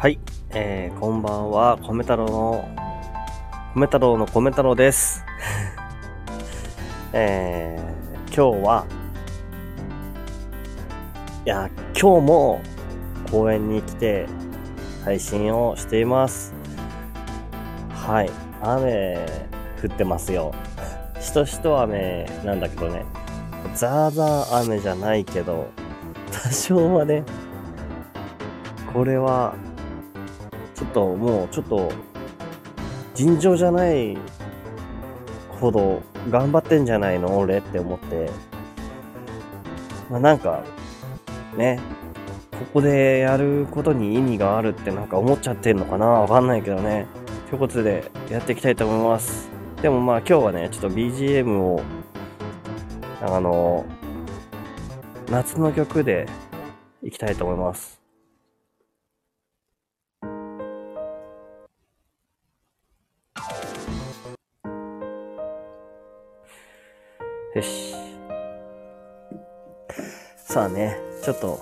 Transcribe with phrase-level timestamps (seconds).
[0.00, 2.68] はい、えー、こんばんは、米太郎の、
[3.74, 5.24] 米太郎の米太郎です。
[7.12, 8.86] えー、今日は、
[11.44, 11.68] いや、
[12.00, 12.60] 今日も
[13.32, 14.26] 公園に来て
[15.04, 16.54] 配信をしています。
[17.90, 18.30] はい、
[18.62, 19.26] 雨
[19.82, 20.52] 降ってますよ。
[21.18, 23.04] しとしと雨なんだけどね、
[23.74, 25.66] ザーザー雨じゃないけど、
[26.30, 27.24] 多少はね、
[28.92, 29.54] これは
[30.98, 31.92] ともうちょっと
[33.14, 34.18] 尋常じゃない
[35.60, 38.30] ほど頑張ってんじゃないの俺って思って。
[40.10, 40.64] まあなんか、
[41.56, 41.78] ね、
[42.52, 46.06] ここでやることに意味があるってなんか思っちゃってんのかな？
[46.06, 47.06] わかんないけどね。
[47.48, 49.48] ということでやっていきたいと思います。
[49.82, 51.82] でもまあ今日はね、ちょっと BGM を、
[53.22, 53.84] あの、
[55.30, 56.26] 夏の曲で
[57.02, 57.97] いきたいと思います。
[67.58, 67.94] よし。
[70.36, 71.58] さあね、ちょっと、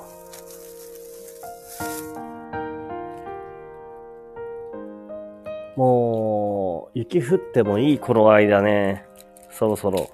[5.74, 9.06] もう、雪降ってもいい頃合いだね。
[9.50, 10.10] そろそろ。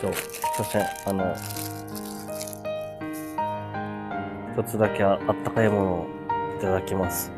[0.00, 0.82] ちょっと、すいません。
[1.06, 1.34] あの、
[4.54, 6.06] 一つだけあったかいものを
[6.58, 7.32] いただきます。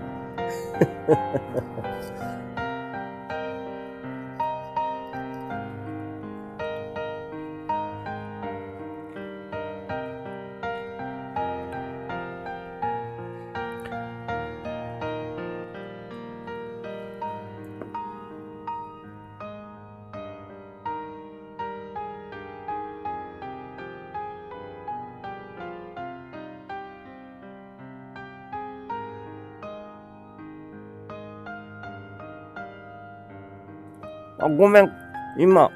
[34.63, 34.93] ごめん。
[35.39, 35.73] 今、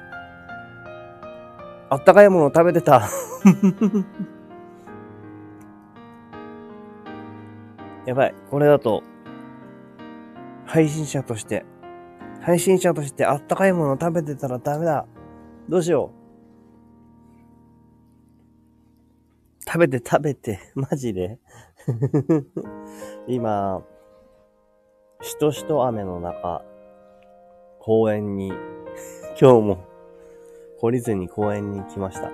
[1.89, 3.09] あったかいもの食べてた。
[8.07, 8.35] やばい。
[8.49, 9.03] これだと、
[10.65, 11.65] 配信者として、
[12.39, 15.05] 配信者としてあったかいもの食べてたらダメだ。
[15.67, 16.13] どうしよ
[19.59, 19.65] う。
[19.69, 20.61] 食べて食べて。
[20.75, 21.39] マジで
[23.27, 23.83] 今、
[25.21, 26.63] しとしと雨の中、
[27.87, 28.51] 公園に、
[29.39, 29.85] 今日も
[30.81, 32.31] 懲りずに公園に来ました。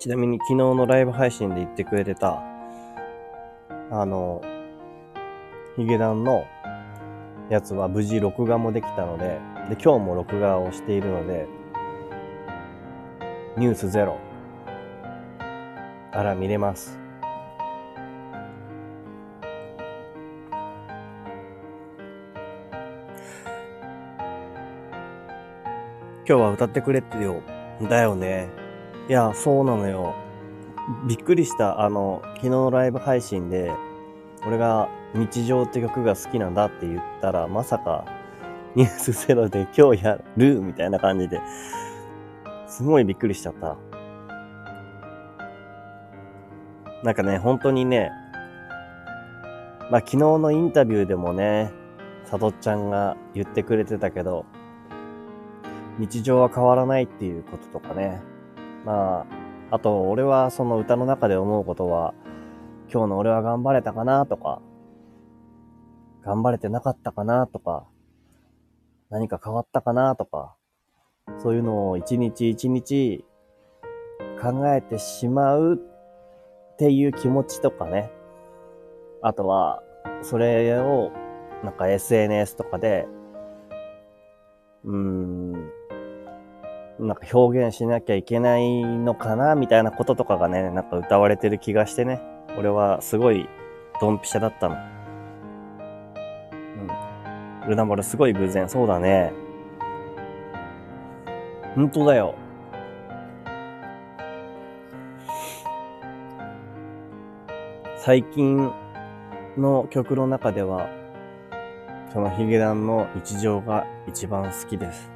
[0.00, 2.42] ちなみに昨日のライブ配信で言ってくれてた、
[3.92, 4.42] あの、
[5.76, 6.44] ヒゲダンの
[7.48, 9.38] やつは無事録画もできたので、
[9.68, 11.46] で、今日も録画をしているので、
[13.56, 14.18] ニュースゼロ
[16.12, 17.03] から見れます。
[26.26, 27.42] 今日は歌ってくれってよ。
[27.82, 28.48] だよね。
[29.10, 30.14] いや、そうなのよ。
[31.06, 31.82] びっくりした。
[31.82, 33.70] あの、昨日のライブ配信で、
[34.46, 38.06] 俺が日常って曲が好きなんだって言ったら、まさか、
[38.74, 41.42] ニュースゼロで 今日やるみたいな感じで、
[42.68, 43.76] すごいびっくりしちゃった。
[47.02, 48.10] なんかね、本当にね、
[49.90, 51.70] まあ昨日のインタビューでもね、
[52.24, 54.46] さとちゃんが言ってくれてたけど、
[55.98, 58.20] 日常は変わらないっていうこととかね。
[58.84, 59.26] ま
[59.70, 62.14] あ、あと、俺はその歌の中で思うことは、
[62.92, 64.60] 今日の俺は頑張れたかなとか、
[66.24, 67.86] 頑張れてなかったかなとか、
[69.10, 70.56] 何か変わったかなとか、
[71.38, 73.24] そういうのを一日一日
[74.40, 75.76] 考えてしまう
[76.74, 78.10] っていう気持ちとかね。
[79.22, 79.82] あとは、
[80.22, 81.12] それを、
[81.62, 83.06] なんか SNS とかで、
[84.84, 85.70] うーん、
[86.98, 92.20] なんか表現しなきゃいけないのかなみたいなこととかがね、なんか歌われてる気がしてね。
[92.56, 93.48] 俺はすごい
[94.00, 94.76] ドンピシャだったの。
[97.64, 97.68] うん。
[97.68, 98.68] ルナボルすごい偶然。
[98.68, 99.32] そうだね。
[101.74, 102.36] 本当だよ。
[107.96, 108.70] 最近
[109.56, 110.88] の曲の中では、
[112.12, 115.13] そのヒゲダンの日常が一番好きです。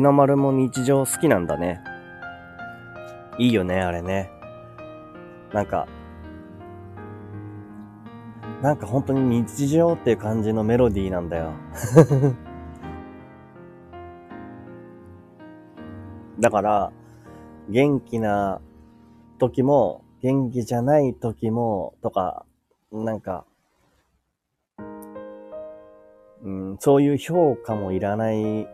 [0.00, 1.80] の丸も日常好きなんだね。
[3.38, 4.30] いいよね、あれね。
[5.52, 5.86] なんか、
[8.62, 11.52] なんか本当に日常っていう感じのメロディーなんだよ。
[16.38, 16.92] だから、
[17.68, 18.60] 元気な
[19.38, 22.44] 時も、元気じゃない時も、とか、
[22.92, 23.46] なんか、
[26.42, 28.68] うん、そういう評価もいらない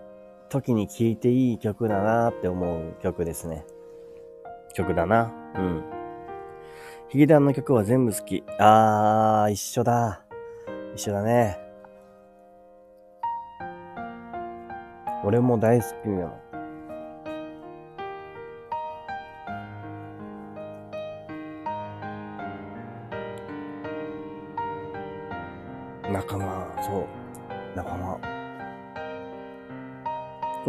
[0.49, 3.65] 時に聴いていい曲だなって思う曲ですね。
[4.75, 5.33] 曲だな。
[5.57, 5.85] うん。
[7.09, 8.45] ヒゲダンの曲は全部好き。
[8.59, 10.23] あー、一緒だ。
[10.95, 11.59] 一緒だね。
[15.25, 16.46] 俺も大好きなの。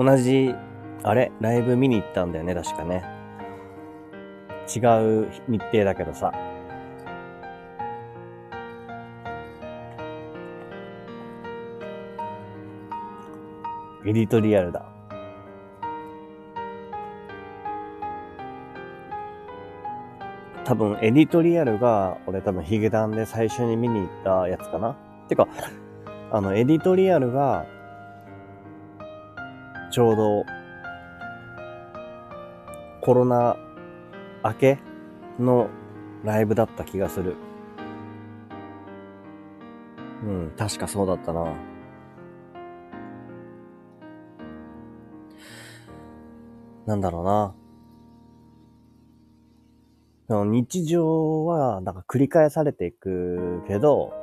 [0.08, 0.56] 同じ、
[1.04, 1.34] あれ？
[1.42, 3.04] ライブ見に行ったんだよね、確かね。
[4.74, 4.80] 違
[5.26, 6.32] う日程だけどさ。
[14.06, 14.86] エディトリアルだ。
[20.64, 24.96] 多分、エディトリアルが、俺多分ヒゲダンで最初に見に行ったやつかな。
[25.28, 25.50] てか、
[26.32, 27.66] あの、エディトリアルが、
[29.98, 30.46] ちょうど、
[33.02, 33.58] コロナ
[34.44, 34.80] 明け
[35.40, 35.70] の
[36.24, 37.36] ライブだった気がする。
[40.24, 41.52] うん、確かそうだったな。
[46.86, 47.56] なんだろ
[50.30, 50.46] うな。
[50.46, 54.14] 日常は、なんか繰り返されていくけど、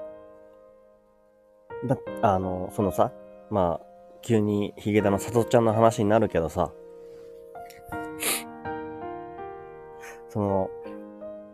[1.88, 3.10] だ、あの、そのさ、
[3.50, 3.93] まあ、
[4.24, 6.72] 急にヒゲダのさとちゃんの話になるけどさ、
[10.30, 10.70] その、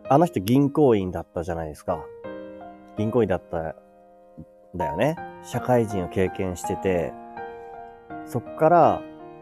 [0.07, 2.05] あの人銀行員だったじゃないですか。
[2.97, 3.75] 銀行員だった、
[4.73, 5.17] だよね。
[5.43, 7.11] 社会人を経験してて、
[8.25, 9.01] そっから、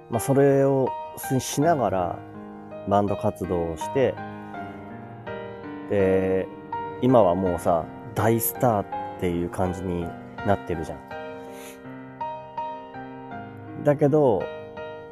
[0.10, 0.90] まあ、それを
[1.40, 2.20] しながら、
[2.88, 4.16] バンド活動をして、
[5.92, 6.48] で、
[7.04, 7.86] 今はもうさ、
[8.16, 8.84] 大スター
[9.18, 10.08] っていう感じに
[10.48, 11.19] なってるじゃん。
[13.84, 14.44] だけど、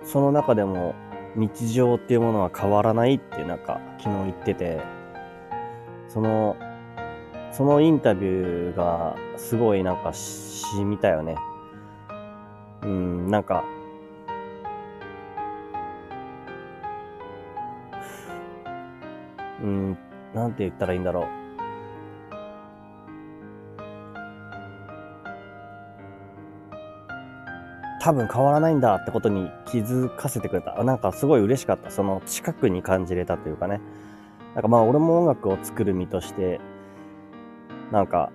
[0.03, 0.95] その中でも
[1.35, 4.81] 日常っていうものは変わらないってなんか昨日言ってて、
[6.07, 6.55] その、
[7.51, 11.35] そのインタビューがすごいなんかしみたよね。
[12.83, 13.63] うん、なんか、
[19.61, 19.97] うん、
[20.33, 21.46] なんて言ったらいいんだろう。
[28.07, 30.81] 多分変わらないんだってことに気づかせてくれた。
[30.81, 31.91] なんかすごい嬉しかった。
[31.91, 33.81] その近くに感じれたというかね。
[34.55, 36.61] なんかまあ俺も音楽を作る身として、
[37.91, 38.31] なんか、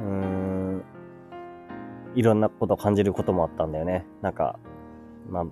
[0.00, 0.82] うーん、
[2.14, 4.06] いろんなことを感じることもあったんだよね。
[4.22, 4.58] なんか、
[5.28, 5.44] まあ、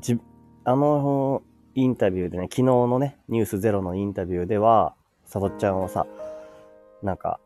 [0.00, 0.18] じ、
[0.64, 1.42] あの
[1.74, 4.94] インタビューでね、昨日のね、ニュースゼロのインタビューでは、
[5.26, 6.06] さとちゃんはさ、
[7.02, 7.38] なんか、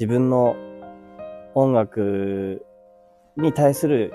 [0.00, 0.56] 自分の
[1.54, 2.64] 音楽
[3.36, 4.14] に対する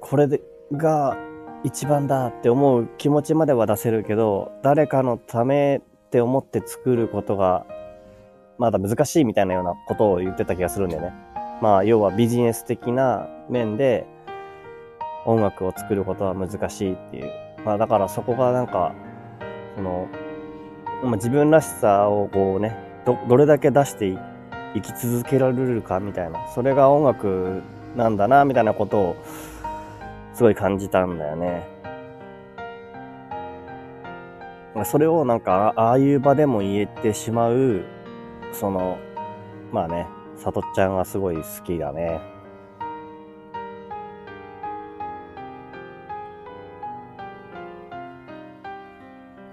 [0.00, 0.28] これ
[0.72, 1.16] が
[1.64, 7.66] 一番だって思う気持ちまでは出せるけど、誰かのためって思って作ることが
[8.58, 11.12] まだ難しいみたいなようなことを言ってた気がするんだよね。
[11.60, 14.06] まあ、要はビジネス的な面で
[15.24, 17.30] 音楽を作ることは難しいっていう。
[17.64, 18.94] まあ、だからそこがなんか、
[19.76, 20.06] その、
[21.02, 26.48] まあ、自分らしさをこうね、ど、どれだけ出していき続けられるかみたいな。
[26.54, 27.62] それが音楽
[27.96, 29.16] なんだな、みたいなことを
[30.38, 31.66] すごい感じたんだよね。
[34.84, 37.82] それをなんか、ああいう場でも言えてしまう、
[38.52, 38.98] その、
[39.72, 42.20] まあね、さとちゃんがすごい好きだね。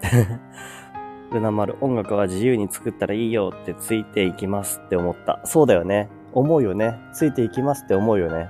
[1.33, 5.41] ルナ丸、音楽は自由に作ったらいいよってついていきますって思った。
[5.45, 6.09] そうだよね。
[6.31, 6.99] 思うよね。
[7.11, 8.49] ついていきますって思うよね。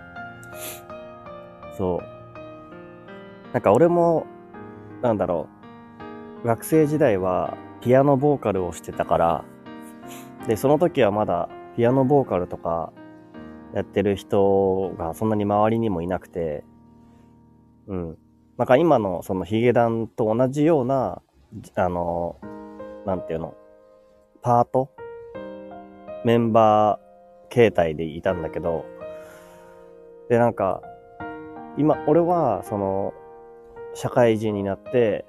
[1.78, 2.15] そう。
[3.56, 4.28] なんか俺も、
[5.02, 5.48] なんだろ
[6.44, 9.46] う、学生時代はピアノボーカルをしてたから、
[10.46, 11.48] で、その時はまだ
[11.78, 12.92] ピアノボーカルとか
[13.74, 16.66] やってる人がそんなに周りにもいなくて、
[17.88, 18.18] うん。
[18.58, 21.22] なんか今のそのヒゲダンと同じような、
[21.76, 22.36] あの、
[23.06, 23.56] なんていうの、
[24.42, 24.92] パート
[26.26, 28.84] メンバー形態でいたんだけど、
[30.28, 30.82] で、なんか、
[31.78, 33.14] 今、俺は、その、
[33.96, 35.26] 社会人になって、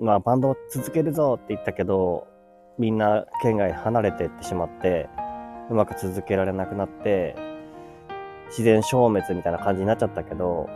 [0.00, 2.26] まあ、バンドを続けるぞって言ったけど、
[2.78, 5.08] みんな県外離れてってしまって、
[5.70, 7.36] うまく続けられなくなって、
[8.48, 10.68] 自然消滅みたいな感じになっちゃったけど、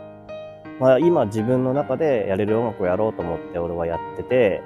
[0.79, 4.61] まあ今自分の中でやれる音楽をやろうと思って俺はやってて、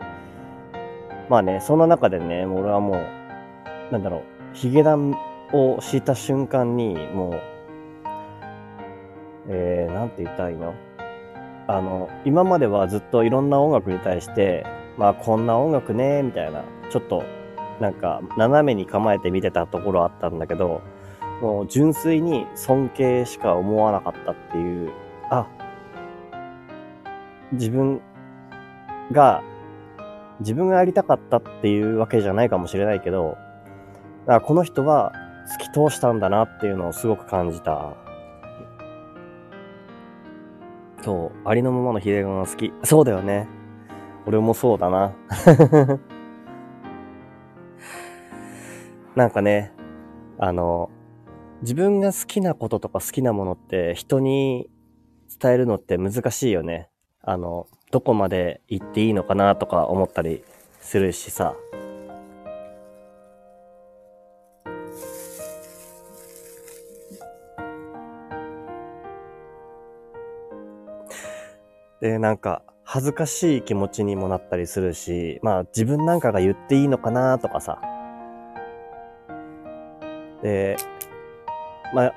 [1.30, 4.22] まあね、そんな中でね、俺はもう、なんだろう、
[4.54, 5.16] ヒゲダン
[5.54, 7.42] をした瞬間に、もう、
[9.50, 10.74] えー、なんて言ったらいいの？
[11.68, 14.66] あの、今まではずっといろんな音楽に対して、
[14.98, 17.24] まあこんな音楽ね、みたいな、ちょっと、
[17.82, 20.82] なんか、斜めに構えて見てたところあったんだけど、
[21.42, 24.92] もう純粋に尊敬しか思わなかったっていう、
[25.30, 25.46] あ、
[27.52, 28.02] 自分
[29.12, 29.44] が、
[30.40, 33.38] 自分がやりたかったっていうわけじゃないかもしれないけど、
[34.26, 35.14] だからこの人は
[35.48, 37.94] 突き通したんだなっていうのをすごく感じた。
[41.08, 42.74] そう、ありのままのヒデガンが好き。
[42.84, 43.48] そうだよね。
[44.26, 45.14] 俺もそうだな。
[49.16, 49.72] なんかね、
[50.38, 50.90] あの、
[51.62, 54.70] 自分が好きなこととか好きなものって人に
[55.42, 56.90] 伝えるのって難しいよね。
[57.22, 60.44] あの、どこまで行っていいのかなとか思ったり
[60.82, 61.56] するしさ。
[72.01, 77.82] で、なんか、恥ずかしい気持ちにもなったりするし、まあ自分なんかが言っていいのかなとかさ。
[80.42, 80.77] で、
[81.94, 82.13] まあ、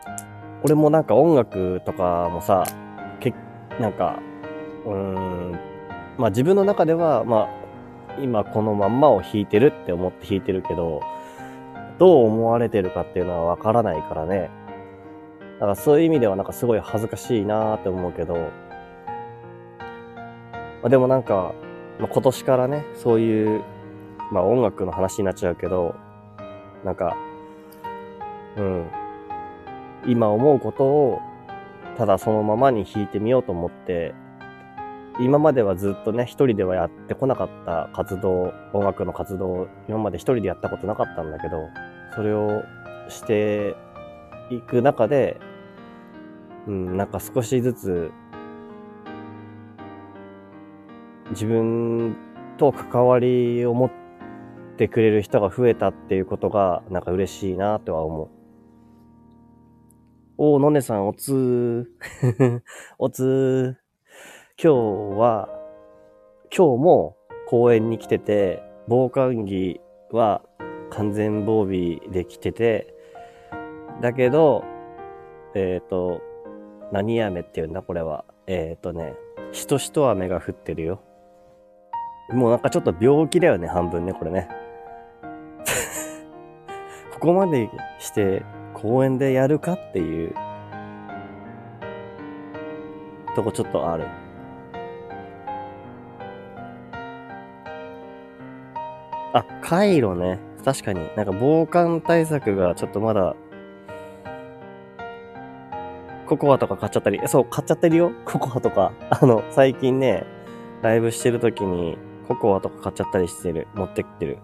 [0.62, 2.64] 俺もなんか音楽とかもさ、
[3.18, 3.34] け、
[3.80, 4.20] なんか、
[4.87, 5.58] うーん、
[6.18, 11.00] まあ自分の中では、まあ、今このまんまを弾いてるって思って弾いてるけど、
[11.99, 14.50] どう思われてるかっていうのはわからないからね。
[15.54, 18.50] だからそういう意味ではなんかすごい恥ずかしいなーって思うけど、
[20.82, 21.52] まあ、でもなんか、
[21.99, 23.62] まあ、今年からね、そういう、
[24.32, 25.94] まあ音楽の話になっちゃうけど、
[26.84, 27.16] なんか、
[28.56, 28.87] うん、
[30.06, 31.20] 今思うことを
[32.00, 34.14] ただそのままに弾いてみようと思って、
[35.18, 41.68] 今まではずっとね、一人ではやってこなかった活動、音楽の活動、今まで一人でやったことなかったんだけど、
[42.14, 42.62] それを
[43.10, 43.76] して
[44.50, 45.38] いく中で、
[46.66, 48.10] うん、なんか少しずつ、
[51.30, 52.16] 自分
[52.58, 53.90] と関わりを持っ
[54.76, 58.28] てくれる人が増えたっていうことが、なんか嬉しいなとは思う。
[60.38, 62.60] おー、のねさん、おつー。
[62.99, 63.90] おつー。
[64.62, 65.49] 今日は、
[66.56, 70.42] 今日も公園に来てて、防寒着は
[70.90, 72.94] 完全防備で来てて、
[74.00, 74.64] だけど、
[75.54, 76.20] えっ、ー、と、
[76.92, 78.25] 何雨って言うんだこれは。
[78.46, 79.14] えっ、ー、とね、
[79.52, 81.02] しとしと雨が降ってるよ。
[82.32, 84.49] もうなんかちょっと病気だよね、半分ね、これね。
[87.12, 87.68] ここまで
[87.99, 88.42] して
[88.75, 90.34] 公園でやるかっていう
[93.34, 94.06] とこちょっとある。
[99.32, 100.38] あ、カイロね。
[100.64, 101.08] 確かに。
[101.16, 103.34] なんか防寒対策がちょっとまだ、
[106.26, 108.12] ココアとか買っちゃったり、そう、買っちゃってるよ。
[108.25, 108.92] ココアとか。
[109.10, 110.25] あの、最近ね、
[110.82, 111.96] ライブしてる時に、
[112.30, 113.66] ココアとか買っちゃったりしてる。
[113.75, 114.38] 持ってきてる。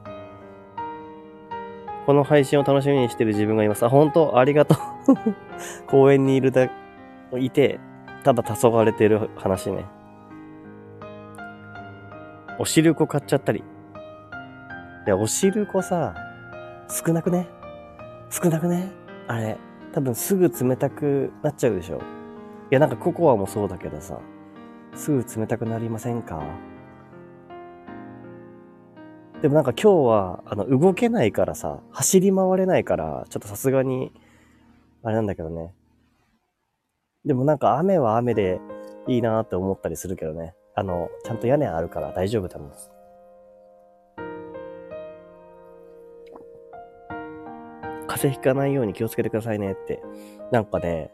[2.05, 3.87] この配信を楽しみにしてる自分がいます。
[3.87, 4.37] あ、本当？
[4.37, 4.78] ありがとう。
[5.87, 6.69] 公園にいるだ、
[7.38, 7.78] いて、
[8.25, 9.85] ただ黄昏てる話ね。
[12.59, 13.62] お汁粉買っちゃったり。
[15.05, 16.14] で、お汁粉さ、
[16.88, 17.47] 少なくね？
[18.31, 18.90] 少なくね？
[19.28, 19.57] あれ。
[19.93, 21.99] 多分すぐ冷たくなっちゃうでしょ。
[21.99, 22.00] い
[22.71, 24.19] や、なんかココアもそうだけどさ、
[24.95, 26.43] すぐ冷たくなりませんか？
[29.43, 34.11] でもなんか今日は、あの、動けないからさ、走り回れないから、ちょっとさすがに、
[35.02, 35.75] あれなんだけどね。
[37.25, 38.61] でもなんか雨は雨で
[39.07, 40.55] いいなーって思ったりするけどね。
[40.75, 42.71] あの、ちゃんと屋根あるから大丈夫だもん。
[48.07, 50.02] 風邪ひかないように気をつけてくださいねって。
[50.50, 51.11] なんかね、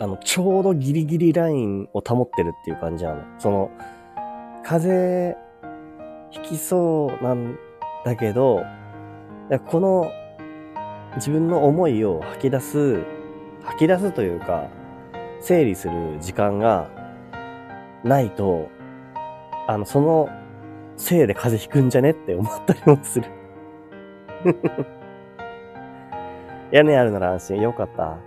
[0.00, 3.22] あの、ちょうどギリギリラインを保ってるっていう感じなの。
[3.38, 3.70] その、
[4.64, 5.36] 風
[6.30, 7.58] ひきそうなん
[8.04, 8.62] だけど、
[9.66, 10.10] この
[11.16, 13.02] 自分の思いを吐き出す、
[13.62, 14.68] 吐き出すというか、
[15.40, 16.90] 整理する時間が
[18.04, 18.68] ないと、
[19.66, 20.28] あの、その
[20.96, 23.26] せいで風邪ひくんじゃねって思ったりもする。
[26.70, 27.62] 屋根あるなら安心。
[27.62, 28.18] よかった。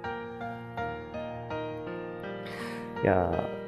[3.03, 3.60] いやー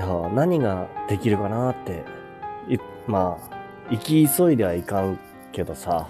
[0.00, 2.04] いや何ができるかなって、
[2.70, 5.18] いまあ、行き急いではいかん
[5.52, 6.08] けどさ、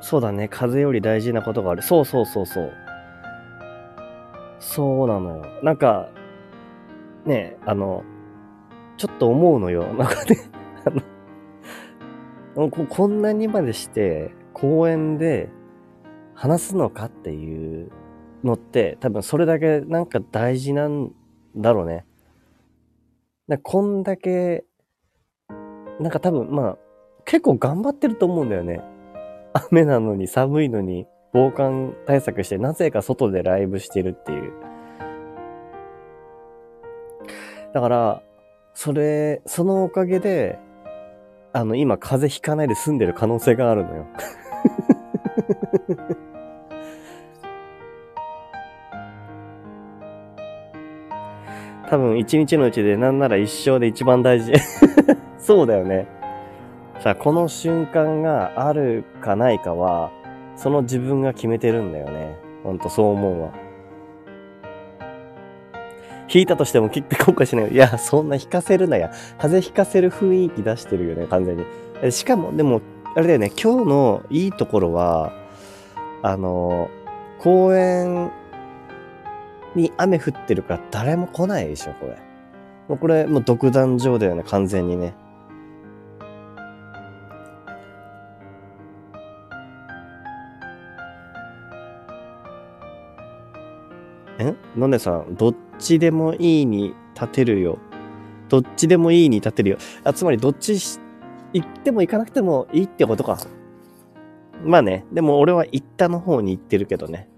[0.00, 1.82] そうだね、風より大事なことがある。
[1.82, 2.72] そうそうそうそう。
[4.58, 5.46] そうなのよ。
[5.62, 6.08] なんか、
[7.26, 8.04] ね、あの、
[8.96, 9.82] ちょっと思うのよ。
[9.92, 10.38] なんかね、
[12.56, 15.50] あの、ここんなにまでして、公園で
[16.34, 17.90] 話すのかっていう
[18.44, 21.12] のって、多分それだけなんか大事なん
[21.56, 22.04] だろうね。
[23.48, 24.64] だこんだけ、
[26.00, 26.78] なんか多分まあ、
[27.24, 28.80] 結構頑張ってると思うんだよね。
[29.70, 34.52] 雨なのに寒いのに防寒対策してなぜか外でライブしてるっていう。
[37.72, 38.22] だから、
[38.74, 40.58] それ、そのおかげで、
[41.52, 44.06] あの、今風邪ひかないで済んでる可能性があるのよ。
[51.92, 54.54] 多分一日のうちでなんなら一生で一番大事。
[55.36, 56.06] そうだよね。
[57.00, 60.10] さあ、この瞬間があるかないかは、
[60.56, 62.38] その自分が決めてるんだよね。
[62.64, 63.50] ほんとそう思うわ。
[66.32, 67.68] 引いたとしても切って後悔しない。
[67.68, 69.10] いや、そんな引かせるなや。
[69.36, 72.10] 風邪引かせる雰囲気出してるよね、完全に。
[72.10, 72.80] しかも、でも、
[73.14, 75.30] あれだよね、今日のいいところは、
[76.22, 76.88] あの、
[77.38, 78.30] 公園
[79.74, 82.16] に雨降ってるから誰も来ないでしょ、これ。
[82.88, 85.14] もうこれ、もう独壇場だよね、完全にね。
[94.38, 94.54] え？
[94.76, 97.78] のねさん、どっちでもいいに立てるよ。
[98.48, 99.78] どっちでもいいに立てるよ。
[100.04, 100.98] あつまり、どっちし
[101.52, 103.38] 行っても行かなくてもいいってことか。
[104.64, 107.28] まあね、でも俺は行ったの方に行ってるけどね。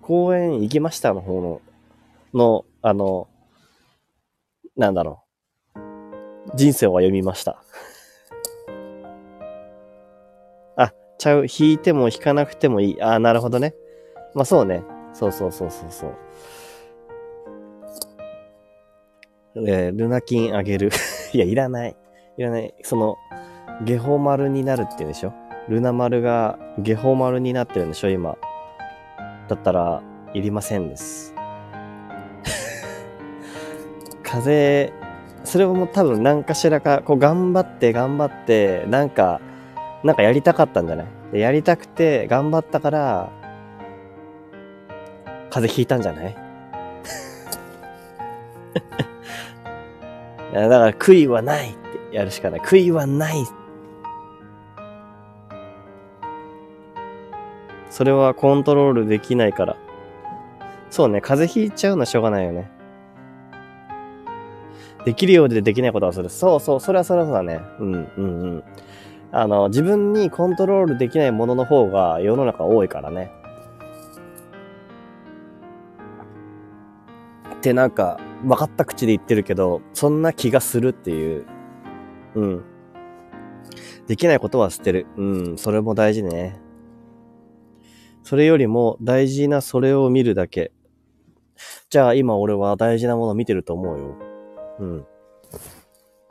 [0.00, 1.60] 公園行きましたの方の
[2.34, 3.28] の、あの、
[4.76, 5.22] なんだろ
[5.76, 5.80] う。
[6.56, 7.62] 人生を歩みました。
[10.76, 11.46] あ、ちゃう。
[11.46, 13.02] 弾いても弾かなくてもいい。
[13.02, 13.74] ああ、なるほどね。
[14.34, 14.82] まあそうね。
[15.12, 16.14] そうそうそうそうそう。
[19.68, 20.90] えー、ルナ金あげる。
[21.32, 21.96] いや、いらない。
[22.36, 22.74] いらない。
[22.82, 23.16] その、
[23.84, 25.32] ゲホ丸になるって言うんでしょ？
[25.68, 28.10] ルナ丸がゲホ丸になってるんでしょ？
[28.10, 28.36] 今。
[29.48, 31.33] だったら、いりませんです。
[34.34, 34.92] 風、
[35.44, 39.40] それも多分何かしらか、こう頑張って頑張って、なんか、
[40.02, 41.38] なんかやりたかったんじゃない？
[41.38, 43.30] やりたくて頑張ったから、
[45.50, 46.34] 風邪ひいたんじゃない？
[50.52, 51.72] いやだから悔いはないっ
[52.10, 52.60] てやるしかない。
[52.60, 53.36] 悔いはない。
[57.88, 59.76] それはコントロールできないから。
[60.90, 62.70] そうね、風邪ひいちゃうのはしょうがないよね。
[65.04, 66.28] できるようでできないことはする。
[66.28, 67.60] そうそう、それはそれはそうだね。
[67.78, 68.64] うん、うん、うん。
[69.32, 73.30] あの、自分にコントロールできないものの方が世の中多いからね。
[77.54, 81.46] ってなんか、分かった口で言ってるけど、そんな気がするっていう。
[82.34, 82.64] うん。
[84.06, 85.06] できないことは捨てる。
[85.16, 86.60] うん、それも大事ね。
[88.22, 90.72] それよりも大事なそれを見るだけ。
[91.90, 94.16] じゃあ今俺は大事なものを見てると思うよ。
[94.78, 95.06] うん。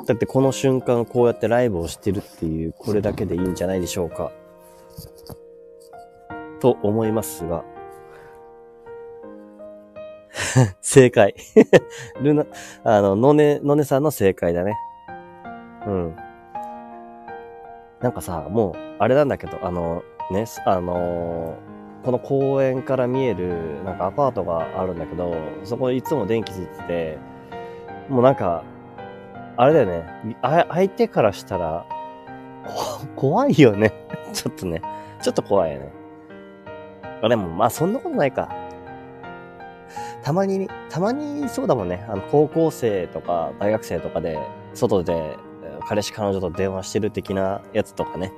[0.06, 4.32] だってこの瞬間こうやってライブをしてるっていう、これだけでいいんじゃないでしょうか。
[6.60, 7.64] と思いますが。
[10.82, 11.36] 正解。
[12.22, 12.46] ルナ、
[12.84, 14.78] あの、のね、のねさんの正解だね。
[15.86, 16.16] うん。
[18.02, 21.56] なんかさ、もう、あれなんだけど、あの、ね、あの
[22.04, 27.18] この公園から見える、なんかアパートがあるんだけど、そこいつも電気ついてて、
[28.10, 28.64] もうなんか、
[29.58, 30.38] あれだよね。
[30.42, 31.86] あ相手からしたら、
[33.16, 33.94] 怖いよね。
[34.34, 34.82] ちょっとね。
[35.22, 35.92] ちょっと怖いよね。
[37.22, 38.50] あ、でも、まあそんなことないか。
[40.24, 42.06] たまに、たまにそうだもんね。
[42.10, 44.40] あの、高校生とか大学生とかで、
[44.74, 45.38] 外で
[45.88, 48.32] 彼氏彼女と電話してる的なやつとかね。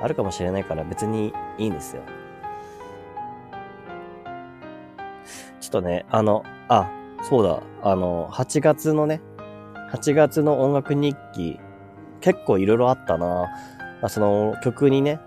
[0.00, 2.02] あるかもしれないから別にいいんですよ。
[5.60, 6.88] ちょっとね、あの、あ、
[7.22, 9.20] そうだ、あの、8月のね、
[9.92, 11.58] 8月の音楽日記、
[12.20, 13.48] 結構いろいろあったな。
[14.08, 15.20] その曲にね、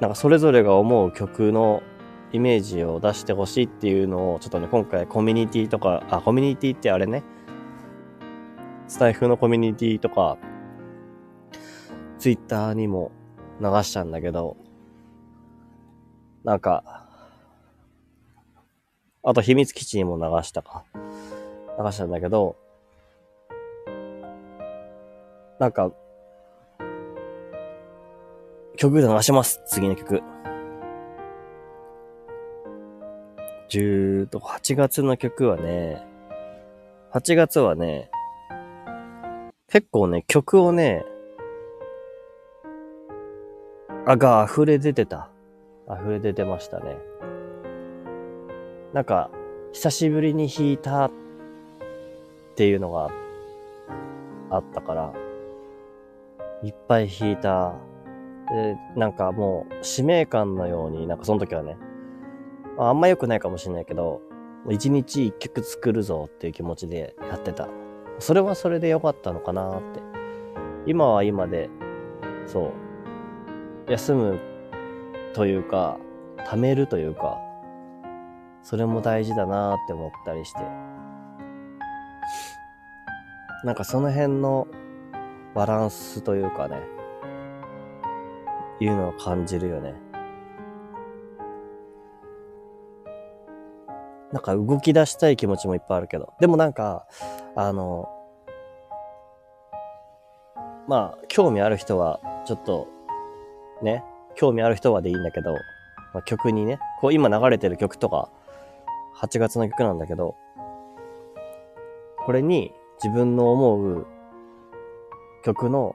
[0.00, 1.82] なんかそれぞれが思う曲の
[2.32, 7.22] イメージを出してほしいっていうのを、ちょっとね、今回コミュニティとか、あ、コミュニティってあれね、
[8.88, 10.38] スタイフのコミュニティとか、
[12.18, 13.12] ツイッターにも
[13.60, 14.56] 流したんだけど、
[16.44, 17.06] なんか、
[19.22, 20.84] あと秘密基地にも流したか。
[21.78, 22.56] 流したんだけど、
[25.58, 25.90] なんか、
[28.76, 29.62] 曲流します。
[29.66, 30.22] 次の曲。
[33.68, 36.06] 10と、8月の曲はね、
[37.12, 38.10] 8月はね、
[39.68, 41.04] 結構ね、曲をね、
[44.06, 45.30] あ、が溢れ出てた。
[45.88, 46.96] 溢れ出てましたね。
[48.92, 49.30] なんか、
[49.72, 51.10] 久しぶりに弾いた
[52.56, 53.10] っていうのが
[54.48, 55.12] あったから、
[56.62, 57.74] いっぱい弾いた。
[58.48, 61.76] で、なんかもう使命感のように、なんかその時はね、
[62.78, 64.22] あんま良くないかもしれないけど、
[64.70, 67.68] 一日一曲作るぞっていう気持ちでやってた。
[68.20, 70.00] それはそれで良かったのかなって。
[70.86, 71.68] 今は今で、
[72.46, 72.72] そ
[73.86, 74.40] う、休む
[75.34, 75.98] というか、
[76.38, 77.38] 貯めるというか、
[78.62, 80.85] それも大事だなって思ったりして。
[83.64, 84.66] なんかその辺の
[85.54, 86.80] バランスというかね、
[88.80, 89.94] いうのを感じるよね。
[94.32, 96.34] なんか動き出したい気持ちもいっぱいあるけど。
[96.40, 97.06] でもなんか、
[97.54, 98.08] あの、
[100.86, 102.88] まあ、興味ある人は、ちょっと、
[103.82, 105.54] ね、興味ある人はでいいんだけど、
[106.12, 108.28] まあ、曲にね、こう今流れてる曲とか、
[109.16, 110.36] 8月の曲なんだけど、
[112.24, 114.06] これに自分の思う
[115.44, 115.94] 曲の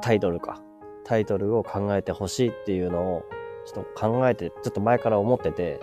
[0.00, 0.62] タイトルか。
[1.04, 3.22] タイトルを考えてほしいっていうのを
[3.64, 5.80] ちょっと考えて、ちょっと前から思ってて、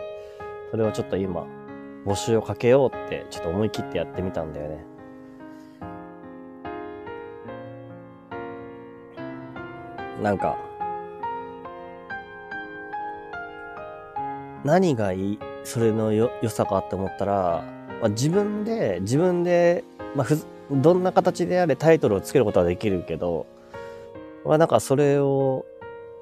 [0.70, 1.48] それをちょっと今、
[2.06, 4.86] 募集をかけようって、ちょっと思い切ってやってみたんだよね。
[10.22, 10.56] なんか、
[14.64, 17.64] 何がいい、それのよ、良さかって思ったら、
[18.02, 19.84] まあ、自分で、自分で、
[20.16, 20.38] まあ、ふ、
[20.72, 23.48] どんな形であれタイトルをつけることはできるけど、
[24.46, 25.66] まあ、なんかそれを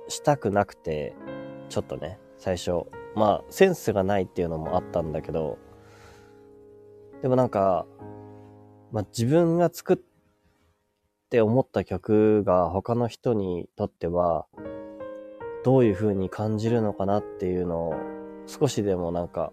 [0.08, 1.14] したくなくて、
[1.70, 2.86] ちょっとね、最初。
[3.16, 5.60] まあ、センスがないっていうのもあったんだけど、
[7.22, 7.86] でもなんか、
[8.92, 9.98] まあ自分が作っ
[11.30, 14.46] て思った曲が他の人にとっては、
[15.64, 18.13] どういう風に感じるのかなっていうのを
[18.46, 19.52] 少しでもなんか、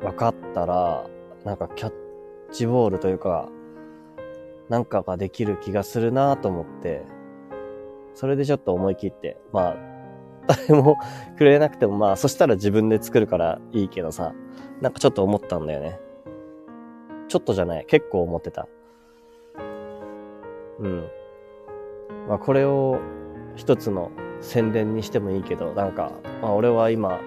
[0.00, 1.06] 分かったら、
[1.44, 1.92] なんかキャッ
[2.52, 3.48] チボールというか、
[4.68, 7.02] なんかができる気がするなと思って、
[8.14, 9.76] それでちょっと思い切って、まあ、
[10.68, 10.96] 誰も
[11.36, 14.34] くれなくてもまあ、そしたら自分で作るからいいけどさ、
[14.80, 16.00] なんかちょっと思ったんだよね。
[17.28, 18.66] ちょっとじゃない、結構思ってた。
[20.78, 21.08] うん。
[22.28, 22.98] まあこれを
[23.56, 24.10] 一つの
[24.40, 27.20] 宣伝にしてもいいけど、なんか、まあ俺は今、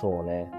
[0.00, 0.50] そうね。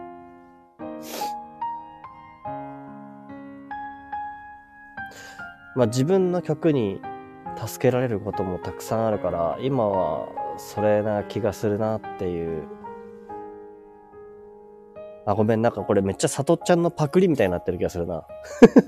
[5.76, 7.02] まあ自分の曲に
[7.66, 10.28] 助けられることもたくさんあるから今は
[10.58, 12.68] それな気がするなっていう
[15.26, 18.26] あごめんなんかこれめっちゃさとちゃんのパクリみたいになってる気がするな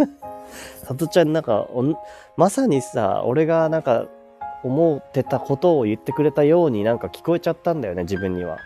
[0.83, 1.83] さとちゃんなんかお
[2.35, 4.07] まさにさ俺がなんか
[4.63, 8.57] 思ってたことを言ってくれたようになんか聞こえちゃったんだよね自分には。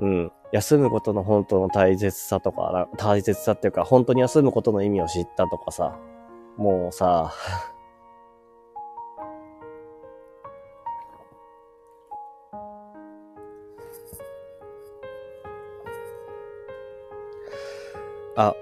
[0.00, 0.32] うん。
[0.52, 5.96] 休むことの本当の大切さとか大切さっていうか本当に休むことの意味を知ったとかさ。
[6.56, 7.32] もうさ、
[18.36, 18.54] あ、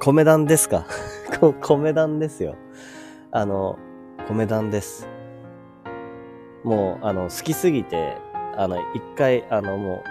[0.00, 0.86] 米団ですか？
[1.38, 2.56] こ米団ですよ。
[3.30, 3.78] あの、
[4.28, 5.08] 米団です。
[6.62, 8.16] もう、あの、好きすぎて、
[8.56, 10.02] あの、一回、あの、も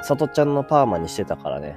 [0.00, 1.76] う、さとちゃんのパーマにしてたからね。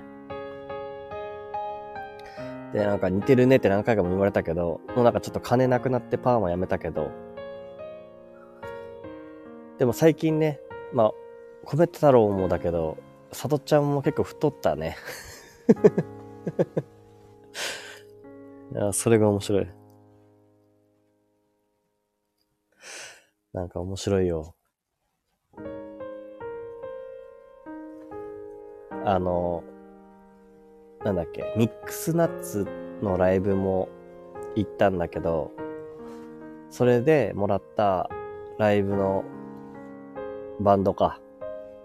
[2.73, 7.11] で、なんか似てるねって何回かも言われたけど、もうなんかちょっと金なくなってパーマやめたけど、
[9.79, 10.59] でも最近ね、
[10.93, 11.11] まあ、
[11.65, 12.97] 米太郎もだけど、
[13.31, 14.97] さとちゃんも結構太ったね。
[18.71, 19.67] いや、それが面白い。
[23.51, 24.55] なんか面白いよ。
[29.05, 29.63] あの、
[31.03, 32.67] なんだっけ、ミックスナッツ
[33.01, 33.89] のライブも
[34.55, 35.51] 行ったんだけど、
[36.69, 38.09] それでもらった
[38.59, 39.23] ライブの
[40.59, 41.19] バンドか。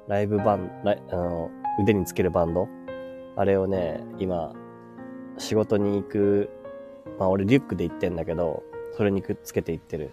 [0.07, 2.69] ライブバン、ライあの腕につけるバンド
[3.37, 4.53] あれをね、今、
[5.39, 6.51] 仕事に行く、
[7.19, 8.63] まあ俺リュックで行ってんだけど、
[8.97, 10.11] それにくっつけて行ってる。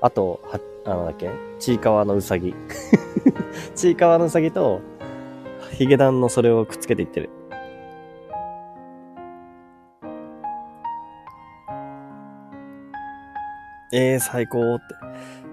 [0.00, 1.30] あと、は、あのだっけ？
[1.58, 2.54] ちいかわのうさぎ。
[3.74, 4.80] ちいかわのうさぎと、
[5.72, 7.30] ヒゲダンのそれをくっつけていってる。
[13.92, 14.84] えー、最高って。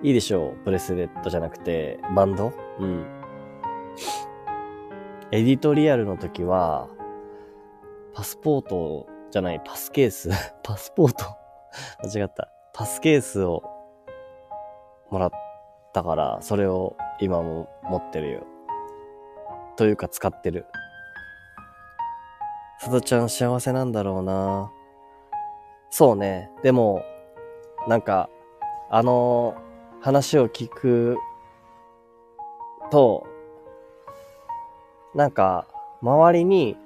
[0.03, 0.63] いいでしょう。
[0.63, 2.53] ブレスレットじゃなくて、バンド？
[2.79, 3.05] うん。
[5.31, 6.87] エディトリアルの時は、
[8.13, 10.29] パスポートじゃない、パスケース。
[10.63, 11.25] パスポート
[12.03, 12.49] 間違った。
[12.73, 13.63] パスケースを
[15.09, 15.29] もらっ
[15.93, 18.43] たから、それを今も持ってるよ。
[19.75, 20.65] というか使ってる。
[22.79, 24.71] さとちゃん幸せなんだろうな
[25.89, 26.51] そうね。
[26.63, 27.03] でも、
[27.87, 28.29] なんか、
[28.89, 29.55] あの
[30.01, 31.17] 話を聞く
[32.91, 33.25] と、
[35.15, 35.67] なんか、
[36.01, 36.77] 周りに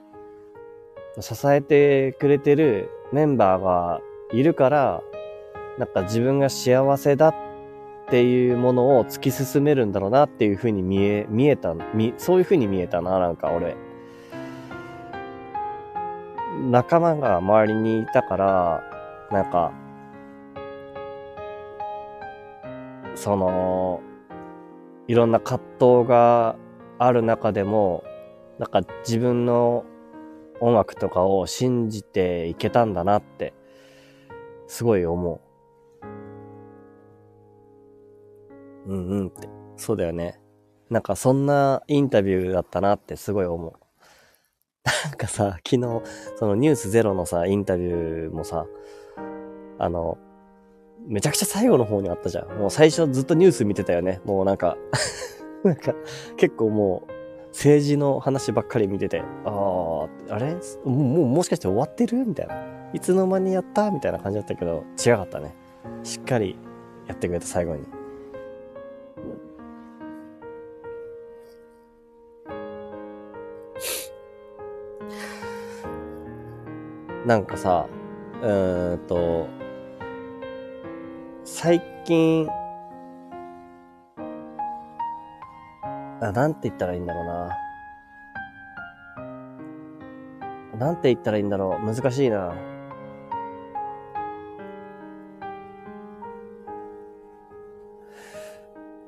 [1.19, 5.03] 支えてくれてるメンバーがいるから、
[5.77, 7.35] なんか自分が幸せだっ
[8.09, 13.75] ていうものを突き進めるんだろうなっていうふうに見え、見えた、み、そういうふうに見えたな、なんか俺。
[16.69, 18.83] 仲間が周りにいたから、
[19.31, 19.71] なんか、
[23.15, 24.01] その、
[25.07, 26.55] いろんな葛藤が
[26.99, 28.03] ある中でも、
[28.59, 29.85] なんか自分の
[30.61, 33.53] 音楽とかを信じていけたんだなって、
[34.67, 35.41] すごい思
[38.87, 38.91] う。
[38.91, 39.49] うんうんって。
[39.75, 40.39] そうだよね。
[40.89, 43.73] なんかそんなインタビューだったなってすごい思う。
[45.05, 46.01] なんかさ、昨日、
[46.35, 48.65] そのニュースゼロのさ、インタビューもさ、
[49.79, 50.17] あの、
[51.07, 52.57] めちゃくちゃ最後の方にあったじゃん。
[52.59, 54.21] もう最初ずっとニュース見てたよね。
[54.25, 54.77] もうなんか
[55.63, 55.93] なんか、
[56.37, 57.10] 結構もう、
[57.51, 60.55] 政治の話ばっかり見てて、ああ、あれ？
[60.85, 62.25] もう、もしかして終わってる？
[62.25, 62.55] みたいな。
[62.93, 63.91] いつの間にやった？
[63.91, 65.55] みたいな感じだったけど、違かったね。
[66.03, 66.57] しっかり
[67.07, 67.85] やってくれた、最後に。
[77.25, 77.87] なんかさ、
[78.41, 79.47] うーんと、
[81.43, 82.47] 最近、
[86.21, 87.49] あ、なんて言ったらいいんだろうな。
[90.77, 91.85] なんて言ったらいいんだろう。
[91.85, 92.53] 難しいな。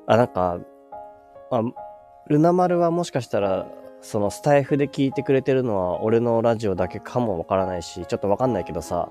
[0.06, 0.58] あ、なんか、
[1.50, 1.62] あ、
[2.26, 3.66] ルナ丸はもしかしたら、
[4.00, 9.08] そのスタイフで聞いてくれてるのは俺のラジオだけかもわからないし、ちょっとわかんないけどさ、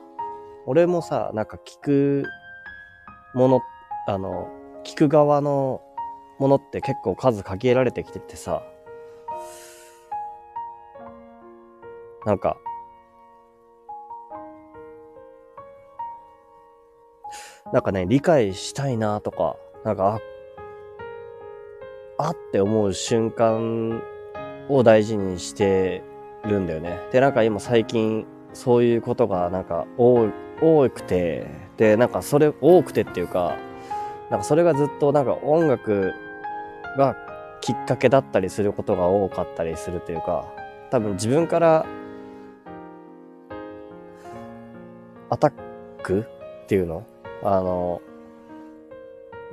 [0.68, 2.26] 俺もさ、なんか聞く
[3.34, 3.62] もの、
[4.08, 4.50] あの、
[4.84, 5.82] 聞く側の
[6.44, 8.64] ものって結構数限られてきててさ、
[12.26, 12.58] なんか、
[17.72, 20.20] なんかね、理解したいなとか、なんか、
[22.18, 24.04] あ、あって思う瞬間
[24.68, 26.04] を大事にして
[26.44, 27.00] るんだよね。
[27.14, 30.28] で、なんか今最近そういうことがなんか多
[30.62, 33.56] 多くて、で、なんかそれ多くてっていうか、
[34.30, 36.14] なんかそれがずっとなんか音楽
[36.98, 37.16] が
[37.62, 40.46] きっかけだったりすることが多かったりするというか、
[40.92, 41.86] 多分自分から
[45.30, 45.52] アタッ
[46.04, 46.26] ク
[46.64, 47.06] っていうの
[47.42, 48.02] あの、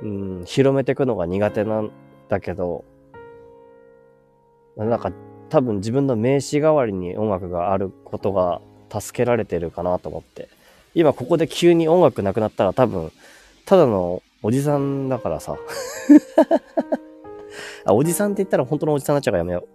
[0.03, 1.91] うん、広めていくのが苦手なん
[2.29, 2.85] だけど、
[4.77, 5.11] なんか
[5.49, 8.61] 多分自分の名刺代わりに音楽があることが
[9.01, 10.49] 助けられてるかなと思って。
[10.93, 13.11] 今ここで急に音楽なくなったら多分、
[13.65, 15.57] ただのおじさんだからさ。
[17.85, 19.67] あ、おじさんって言ったら本当のおじさんになっちゃうからやめよう。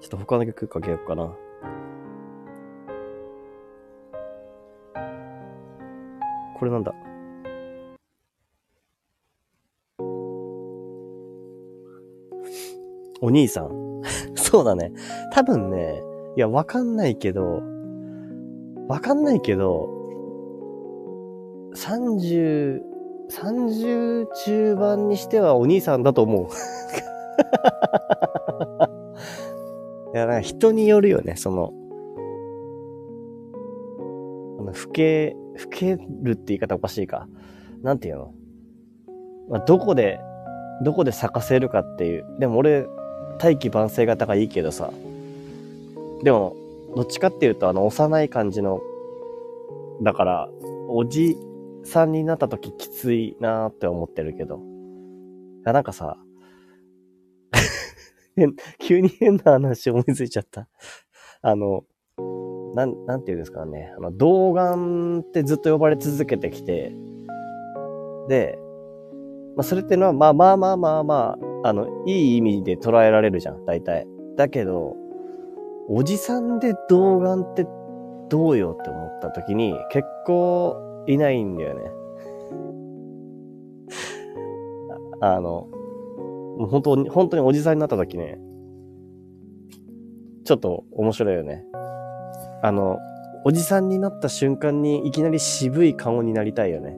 [0.00, 1.34] ちょっと他の曲かけようかな。
[6.58, 6.92] これなんだ？
[13.22, 14.02] お兄さん。
[14.34, 14.92] そうだね。
[15.32, 16.02] 多分ね、
[16.36, 17.62] いや、わかんないけど、
[18.88, 19.99] わかんないけど、
[21.74, 22.80] 30、
[23.30, 26.46] 30中盤にしてはお兄さんだと思う。
[30.14, 31.72] いや、な人によるよね、その、
[34.58, 37.28] あの、老け、老けるって言い方おかしいか。
[37.82, 38.34] なんていうの？
[39.48, 40.20] まあ、どこで、
[40.84, 42.24] どこで咲かせるかっていう。
[42.38, 42.86] でも俺、
[43.38, 44.90] 大器晩成型がいいけどさ。
[46.22, 46.56] でも、
[46.94, 48.80] どっちかっていうと、あの、幼い感じの、
[50.02, 50.48] だから、
[50.88, 51.36] おじ
[51.84, 54.56] さんになった時きついなーって思ってるけど。
[54.56, 54.58] い
[55.64, 56.18] や、なんかさ、
[58.78, 60.68] 急に変な話思いついちゃった。
[61.42, 61.84] あの、
[62.74, 63.92] なん、なんていうんですかね。
[63.96, 66.94] あの、童顔ってずっと呼ばれ続けてきて、
[68.28, 68.58] で、
[69.56, 74.06] まあ、それってのは、まあまあまあまあまあ、あの、いい意味で捉えられるじゃん、大体。
[74.36, 74.96] だけど、
[75.88, 77.66] おじさんで童顔って
[78.28, 81.90] どうよって思った時に、結構いないんだよね。
[85.20, 85.68] あの、
[86.58, 88.38] もう本当に、本当におじさんになった時ね、
[90.44, 91.64] ちょっと面白いよね。
[92.62, 92.98] あの、
[93.44, 96.96] おじさんになった瞬間にいきなり渋い顔になりたいよね。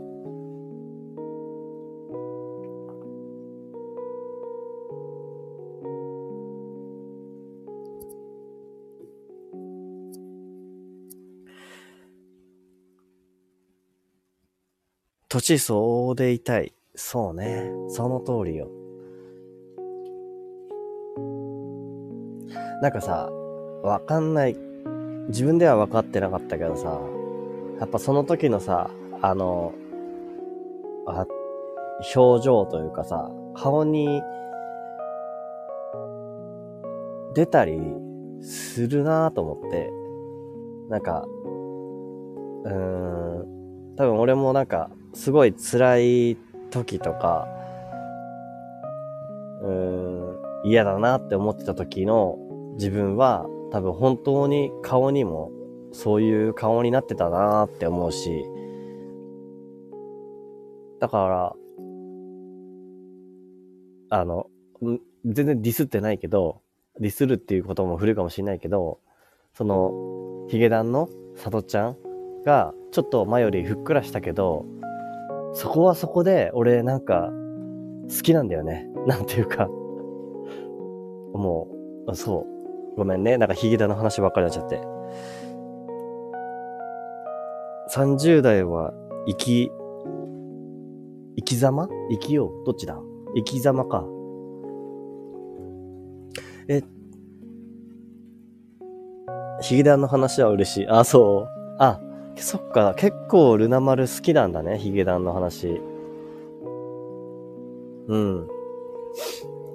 [15.32, 16.74] 年相応でいたい。
[16.94, 17.70] そうね。
[17.88, 18.68] その通りよ。
[22.82, 23.30] なんかさ、
[23.82, 24.56] わかんない。
[25.28, 27.00] 自分では分かってなかったけどさ、
[27.80, 28.90] やっぱその時のさ、
[29.22, 29.72] あの、
[31.06, 31.26] あ、
[32.14, 34.20] 表情というかさ、顔に
[37.34, 37.80] 出たり
[38.42, 39.90] するなぁと思って、
[40.90, 41.24] なんか、
[42.64, 46.36] うーん、多分俺もなんか、すごい辛い
[46.70, 47.46] 時とか、
[49.62, 52.38] うーん、嫌だなって思ってた時の
[52.74, 55.50] 自分は多分本当に顔にも
[55.92, 58.44] そういう顔になってたなって思うし、
[61.00, 61.56] だか
[64.08, 64.46] ら、あの、
[65.24, 66.60] 全然ディスってないけど、
[67.00, 69.00] ディスるっていうことも古いかもしれないけど、
[69.54, 71.96] その、ヒゲダンの佐渡ちゃん
[72.44, 74.64] が、ちょっと前よりふっくらしたけど、
[75.54, 77.30] そこはそこで、俺なんか、
[78.08, 78.88] 好きなんだよね。
[79.06, 79.68] なんていうか
[81.34, 81.68] も
[82.08, 82.46] う、そ
[82.94, 82.96] う。
[82.96, 83.38] ごめんね。
[83.38, 84.80] なんかヒゲダの話ばっかりになっちゃって。
[87.94, 88.92] 30代は
[89.26, 89.70] 生き、
[91.36, 91.88] 生き様？
[92.10, 92.64] 生きよう？
[92.66, 93.00] どっちだ？
[93.34, 94.04] 生き様か。
[96.68, 96.82] え、
[99.62, 100.88] ヒゲダの話は嬉しい。
[100.88, 101.48] あ、そう。
[101.78, 102.00] あ、
[102.36, 102.94] そっか。
[102.96, 104.78] 結構ルナ丸好きなんだね。
[104.78, 105.80] ヒゲダンの話。
[108.08, 108.48] うん。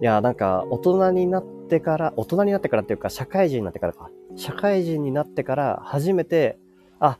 [0.02, 4.10] いや、なんか、大人になってから、大人になってからっていうか、社会人になってからか。
[4.36, 6.58] 社会人になってから初めて、
[7.00, 7.18] あ、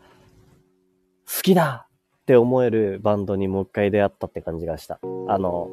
[1.28, 1.88] 好きだ
[2.24, 5.00] って思えるバンドにもう一回出会ったって感じがした。
[5.28, 5.70] あの、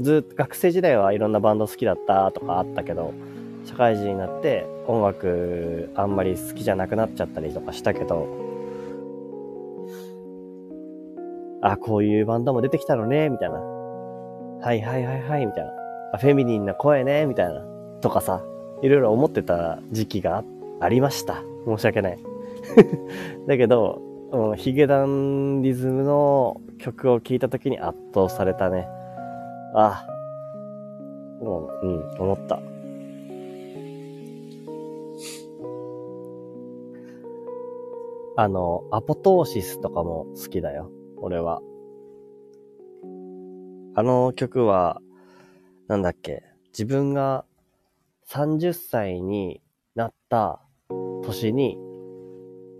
[0.00, 3.12] ずっと学生時代はいろんなバンド好きだったとかあったけど、
[3.64, 8.43] 社会人になって音楽あんまり好きじゃなくなっちゃったりとかしたけど、
[11.64, 13.56] あ、こういうバンドも出てきたのね、みたいな。
[13.56, 15.72] はいはいはいはい、みたいな。
[16.12, 17.62] あフェミニンな声ね、みたいな、
[18.02, 18.44] とかさ、
[18.82, 20.44] いろいろ思ってた時期が
[20.80, 21.42] ありました。
[21.66, 22.18] 申し訳ない。
[23.48, 28.86] だけど、うん、ヒゲダンリズムの曲を聴いた時に圧倒されたね。
[29.74, 30.06] あ、
[31.40, 32.60] もう、うん、思った。
[38.36, 40.90] あの、アポトーシスとかも好きだよ。
[41.24, 41.62] 俺は。
[43.94, 45.00] あの曲は、
[45.88, 47.46] なんだっけ、自分が
[48.28, 49.62] 30歳に
[49.94, 50.60] なった
[51.24, 51.78] 年に、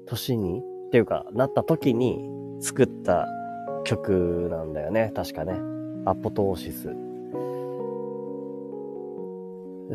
[0.06, 0.60] 年に？
[0.88, 2.28] っていうか、なった時に
[2.60, 3.26] 作った
[3.84, 5.10] 曲なんだよね。
[5.14, 5.54] 確かね。
[6.04, 6.94] アポトーシス。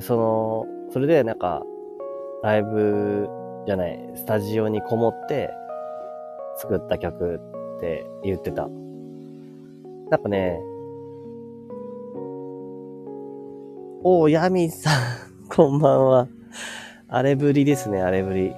[0.05, 1.63] その、それでなんか、
[2.41, 3.29] ライブ
[3.67, 5.51] じゃない、スタジオにこもって
[6.57, 7.39] 作った曲
[7.79, 8.67] って言ってた。
[10.11, 10.59] なんかね、
[14.03, 16.27] おー、ヤミさん、 こんばんは。
[17.07, 18.53] あれぶりですね、あれぶり。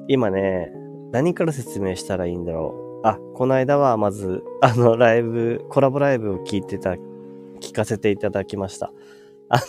[0.07, 0.71] 今ね、
[1.11, 3.07] 何から説明したらいいんだろう。
[3.07, 6.91] あ、この間はまず、あの、ライブ、コラボライブを聞いてた、
[7.59, 8.91] 聞かせていただきました。
[9.49, 9.63] あの、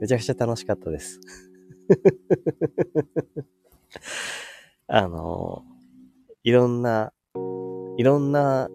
[0.00, 1.20] めちゃくちゃ楽しかったです。
[4.90, 5.64] あの、
[6.44, 7.12] いろんな、
[7.98, 8.70] いろんな、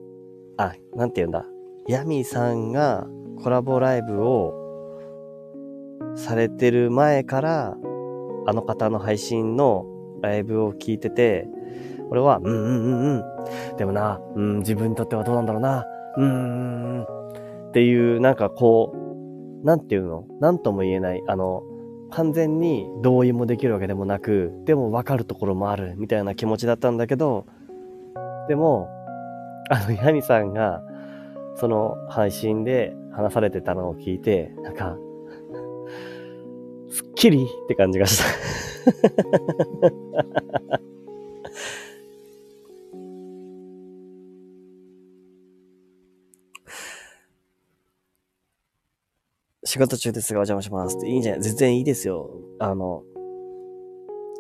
[0.58, 1.44] あ、なんて言うんだ。
[1.88, 3.08] ヤミさんが
[3.42, 4.54] コラボライブを
[6.16, 7.76] されてる前から、
[8.46, 9.88] あの方の配信の
[10.22, 11.48] ライブを聞いてて、
[12.12, 13.76] 俺は、うんうんうんうん。
[13.78, 15.84] でもな、うん、自分にとってはどうなんだろうな。
[16.18, 18.94] うん、っていう、なんかこ
[19.64, 20.28] う、なんていうの？
[20.40, 21.24] なんとも言えない。
[21.28, 21.64] あの、
[22.16, 27.48] 完全に同意もできるわけでもなく、でも分かるところもある、みたいな気持ちだったんだけど、
[28.48, 28.88] でも、
[29.70, 30.84] あの、ヤニさんが、
[31.56, 34.98] その配信で、話されてたのを聞いて、なんか、
[36.90, 38.26] すっきりって感じがした。
[49.74, 51.42] 仕事中ですがお邪魔しますっていいんじゃない？
[51.42, 52.30] 全然いいですよ。
[52.60, 53.02] あの、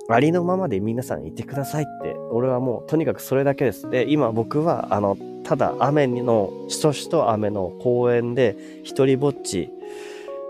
[0.07, 3.89] ありのままで皆さんいてくださいって、俺はもうとにかくそれだけです。
[3.89, 9.71] で、今僕は、あの、ただ雨の、しとしと雨の公園で一人ぼっち、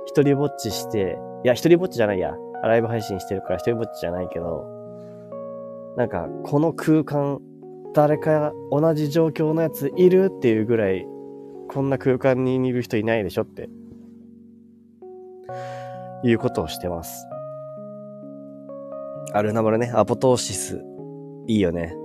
[0.05, 2.35] 一人ぼっちして、いや、一人ぼっちじゃないや。
[2.61, 4.65] ライブ配信してるから一人ぼっちじゃないけど、
[5.95, 7.39] なんか、この空間、
[7.93, 11.07] 誰か同じ状況のやついるっていうぐらい、
[11.69, 13.69] こんな空間にいる人いないでしょって、
[16.23, 17.27] いうことをしてます。
[19.33, 20.83] アルナブラね、アポトーシス。
[21.47, 21.95] いいよね。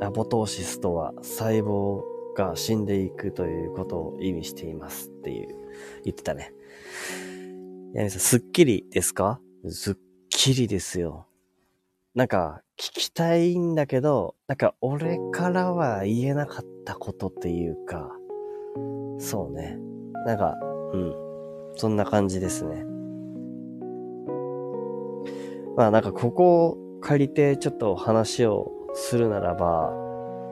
[0.00, 2.02] アポトーシスとは細胞
[2.36, 5.48] が死んでいくということを意味していますっていう、
[6.04, 6.52] 言ってたね。
[7.94, 9.40] やみさん、すっきりですか？
[9.68, 9.96] すっ
[10.28, 11.26] きりですよ。
[12.14, 18.10] なんか、聞きたいんだけど、なんか、俺からは言えなかったことっていうか、
[19.18, 19.78] そうね。
[20.26, 20.54] なんか、
[20.92, 21.25] うん。
[21.76, 22.84] そんな感じですね。
[25.76, 29.92] まあなんかここを借りてちょっと話をするならば、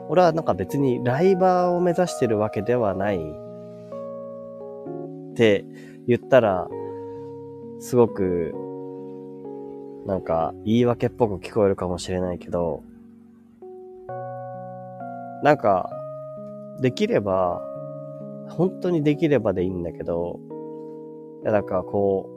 [0.07, 3.19] 俺はなんか別にライバーを目指してるわけではないっ
[5.33, 5.65] て
[6.07, 6.67] 言ったら、
[7.79, 8.53] すごく
[10.05, 12.83] なんか言い訳っぽく聞こえるかもしれないけど、
[15.43, 15.89] なんか、
[16.81, 17.61] できれば、
[18.49, 20.39] 本当にできればでいいんだけど、
[21.45, 22.27] いや、だかこ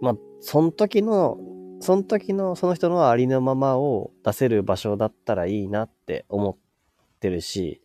[0.00, 1.38] う、まあ、その時の、
[1.80, 6.56] その時のその人のありのままを出せる場所だったらいいなって思っ
[7.20, 7.80] てるし、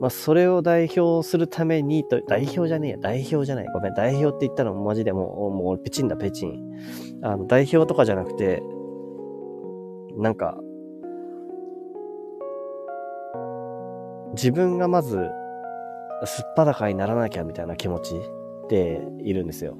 [0.00, 3.66] まあ、それを代表するためにと、代表じゃねえや、代表じゃない。
[3.74, 6.56] ごめん、代表って言ったのマジでもう、もうペチンだ、ペチン。
[7.22, 8.62] あの、代表とかじゃなくて、
[10.16, 10.60] なんか、
[14.38, 15.18] 自分がまず、
[16.24, 18.14] すっぱだかにならなきゃみたいな気持ち
[18.68, 19.76] ているんですよ。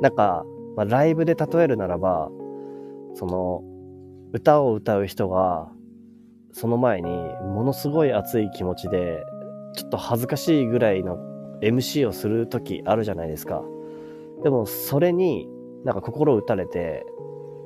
[0.00, 0.44] なんか、
[0.76, 2.28] まあ、ライブで例えるならば、
[3.14, 3.62] その、
[4.32, 5.70] 歌を歌う人が、
[6.50, 9.22] その前にものすごい熱い気持ちで、
[9.76, 11.16] ちょっと恥ずかしいぐらいの
[11.62, 13.62] MC をする時あるじゃないですか。
[14.42, 15.48] でも、それに
[15.84, 17.06] なんか心打たれて、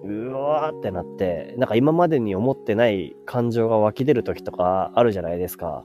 [0.04, 5.84] うわーってなって、なんか今までに思ってない感情が湧き出る時とかあるじゃないですか。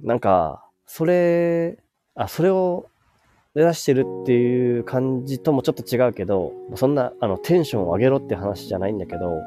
[0.00, 1.78] なんか、それ
[2.14, 2.86] あ、それを
[3.54, 9.40] 目指してるっていう感じともちょっと違うけど、そんな、あの、テンションを上げろって話じゃないんだけど、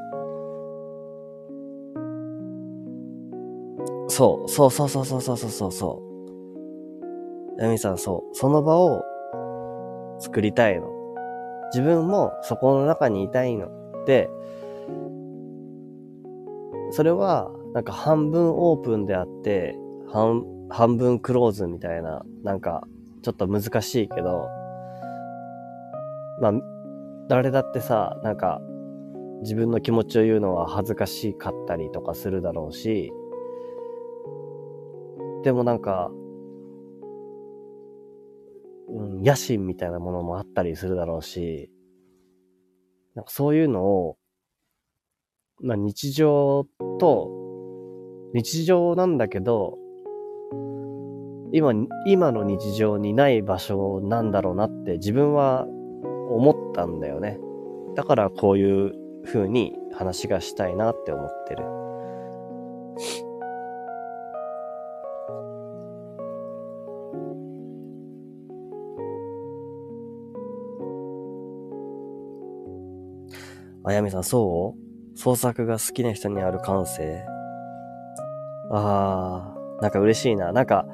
[4.08, 6.02] そう、そうそうそうそうそうそうそ
[7.58, 7.62] う。
[7.62, 9.04] ヤミさん、そう、その場を
[10.18, 10.97] 作りたいの。
[11.72, 13.68] 自分もそこの中にいたいの。
[14.06, 14.30] で、
[16.90, 19.78] それは、なんか半分オープンであって、
[20.10, 22.86] 半半分クローズみたいな、なんか、
[23.22, 24.48] ちょっと難しいけど、
[26.40, 26.52] まあ、
[27.28, 28.60] 誰だってさ、なんか、
[29.42, 33.12] 自分の気持ちを言うのは恥ずかしかったりとかするだろうし、
[35.42, 36.10] でもなんか、
[38.90, 41.70] うん、野心みたいなものもあったりするだろうし、
[43.14, 44.16] なんかそういうのを、
[45.60, 46.66] まあ日常
[46.98, 47.30] と、
[48.34, 49.78] 日常なんだけど、
[51.52, 51.72] 今、
[52.06, 55.66] 今の日常にない場所なんだろうなって自分は
[56.30, 57.38] 思ったんだよね。
[57.94, 58.92] だからこういう
[59.24, 61.64] 風に話がしたいなって思ってる。
[73.88, 74.74] あやみさん、そ
[75.14, 75.18] う？
[75.18, 77.24] 創作が好きな人にある感性？
[78.70, 80.52] ああ、なんか嬉しいな。
[80.52, 80.86] なんか、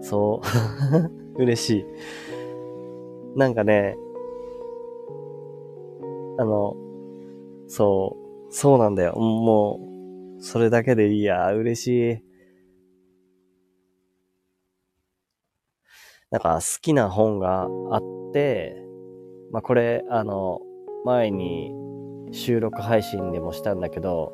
[0.00, 0.40] そ
[1.36, 1.42] う？
[1.42, 1.84] 嬉しい。
[3.36, 3.96] なんかね、
[6.38, 6.76] あの、
[7.66, 8.16] そ
[8.48, 9.16] う、そうなんだよ。
[9.16, 9.80] も
[10.38, 11.52] う、それだけでいいや。
[11.52, 12.22] 嬉しい。
[16.30, 18.86] なんか好きな本があって、
[19.50, 20.60] まあ、これ、あの、
[21.04, 21.72] 前に
[22.32, 24.32] 収録配信でもしたんだけど、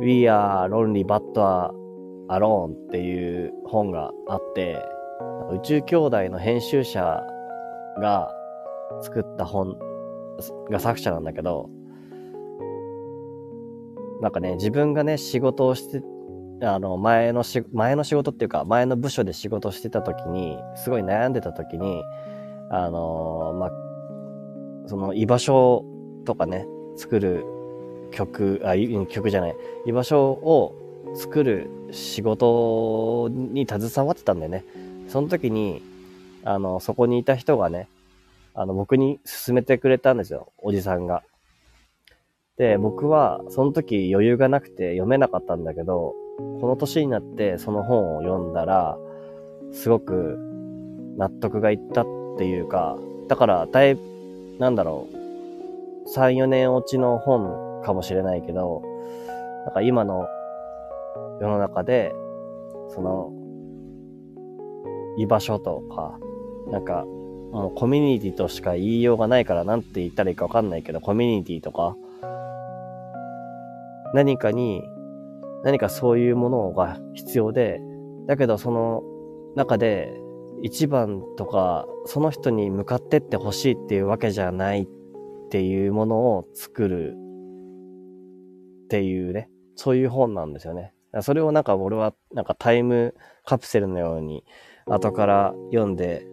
[0.00, 4.82] We are lonely but a l o n e っていう本があって、
[5.52, 7.22] 宇宙兄弟の編集者
[7.98, 8.30] が
[9.00, 9.78] 作った本
[10.70, 11.70] が作者なんだけど、
[14.20, 16.02] なんかね、自分がね、仕事をして、
[16.62, 22.02] あの、前のし、前の仕事っていうか、前の部署で仕事してた時に、すごい悩んでた時に、
[22.70, 23.85] あのまあ、
[24.86, 25.84] その居場所
[26.24, 26.66] とかね、
[26.96, 27.44] 作る
[28.10, 28.74] 曲、あ、
[29.08, 29.56] 曲じゃない、
[29.86, 30.74] 居場所を
[31.14, 34.64] 作る仕事に携わってたんだよね。
[35.08, 35.82] その時に、
[36.44, 37.88] あの、そこにいた人がね、
[38.54, 41.22] あの、僕に勧めてくれたんですよ、おじさんが。
[42.56, 46.14] で、僕は、その時余裕がなくて読めなかったんだけど、
[46.60, 48.96] この年になってその本を読んだら、
[49.72, 50.38] すごく
[51.16, 52.06] 納得がいったっ
[52.38, 54.15] ていうか、だから、だいぶ、
[54.58, 55.16] なんだろう、
[56.18, 58.82] 3、4年落ちの本かもしれないけど、
[59.66, 60.26] なんか今の
[61.40, 62.14] 世の中で、
[62.88, 63.32] その、
[65.18, 66.18] 居場所とか、
[66.70, 67.04] なんか、
[67.52, 71.96] もうコミュニティとしか言いようがないからなんて言ったらいいかわかんないけど、コミュニティとか、
[74.14, 74.82] 何かに、
[75.64, 77.80] 何かそういうものが必要で、
[78.26, 79.02] だけどその
[79.54, 80.20] 中で
[80.62, 84.88] 一番とか、その人に向かってってほしいっていうわけじゃないっ
[85.50, 87.16] ていうものを作る
[88.84, 90.92] っていうね、そういう本なんですよね。
[91.20, 94.44] それをなんか俺はなんかタイムカプセルのように
[94.86, 96.26] 後から読んで、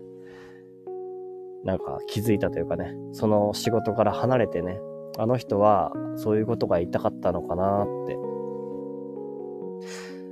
[1.64, 4.80] なんか気づいたというかね、その仕事から離れてね、
[5.18, 8.18] あの人はそういうことが言いたかったのかなって、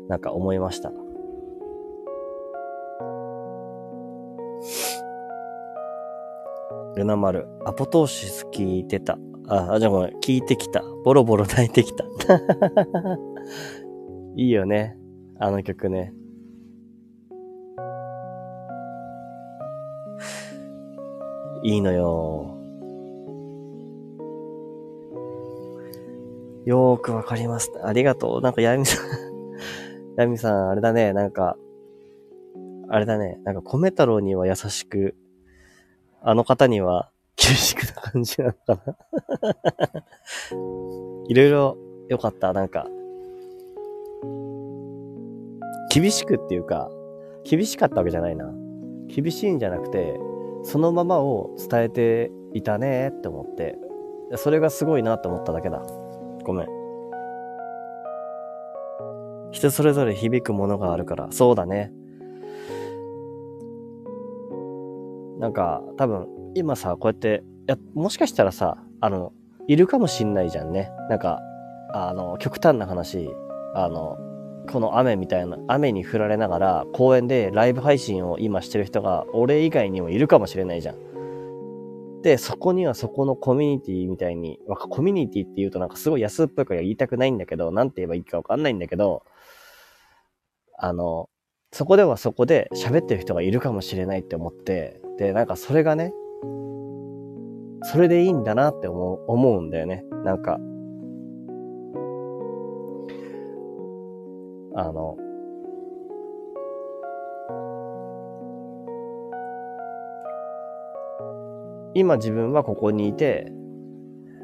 [0.09, 0.91] なんか思いました。
[6.95, 9.17] ルナ丸、アポトーシス聞いてた。
[9.47, 10.83] あ、あじゃあごめん、聞いてきた。
[11.03, 12.05] ボロボロ泣いてきた。
[14.35, 14.97] いいよね。
[15.39, 16.13] あの曲ね。
[21.63, 22.57] いいのよ。
[26.65, 27.71] よーくわかります。
[27.83, 28.41] ありがとう。
[28.41, 29.05] なんか、ヤミさん
[30.17, 31.13] ヤミさん、あれだね。
[31.13, 31.57] なんか、
[32.93, 33.39] あれだね。
[33.45, 35.15] なんか、米太郎には優しく、
[36.21, 38.97] あの方には厳しくな感じなのかな
[41.29, 41.77] いろいろ
[42.09, 42.51] 良かった。
[42.51, 42.85] なんか、
[45.89, 46.91] 厳しくっていうか、
[47.45, 48.53] 厳しかったわけじゃないな。
[49.07, 50.19] 厳しいんじゃなくて、
[50.63, 53.77] そのままを伝えていたねって思って、
[54.35, 55.81] それがすごいなって思っただけだ。
[56.43, 56.67] ごめん。
[59.51, 61.93] 人それぞれ響くものがあるから、そうだね。
[65.41, 69.33] なんか、多分、今さ、こうやって、や、もしかしたらさ、あの、
[69.67, 70.91] いるかもしんないじゃんね。
[71.09, 71.39] なんか、
[71.93, 73.27] あの、極端な話、
[73.73, 74.17] あの、
[74.71, 82.21] この雨みたいな、雨に降られながら公園でライブ配信を今してる人が俺以外にもいるかもしれないじゃん。
[82.21, 89.23] で、そこにはそこのコミュニティみたいに、コミュニティって言うとなんかすごい安っぽいから言いたくないんだけど、なんて言えばいいかわかんないんだけど、
[90.77, 91.29] あの、
[91.73, 96.13] そこではそこで喋ってる人がいるかもしれないって思って、で、なんかそれがね、
[97.83, 100.03] それでいいんだなって思う、思うんだよね。
[100.25, 100.59] なんか、
[104.75, 105.17] あの、
[111.93, 113.49] 今自分はここにいて、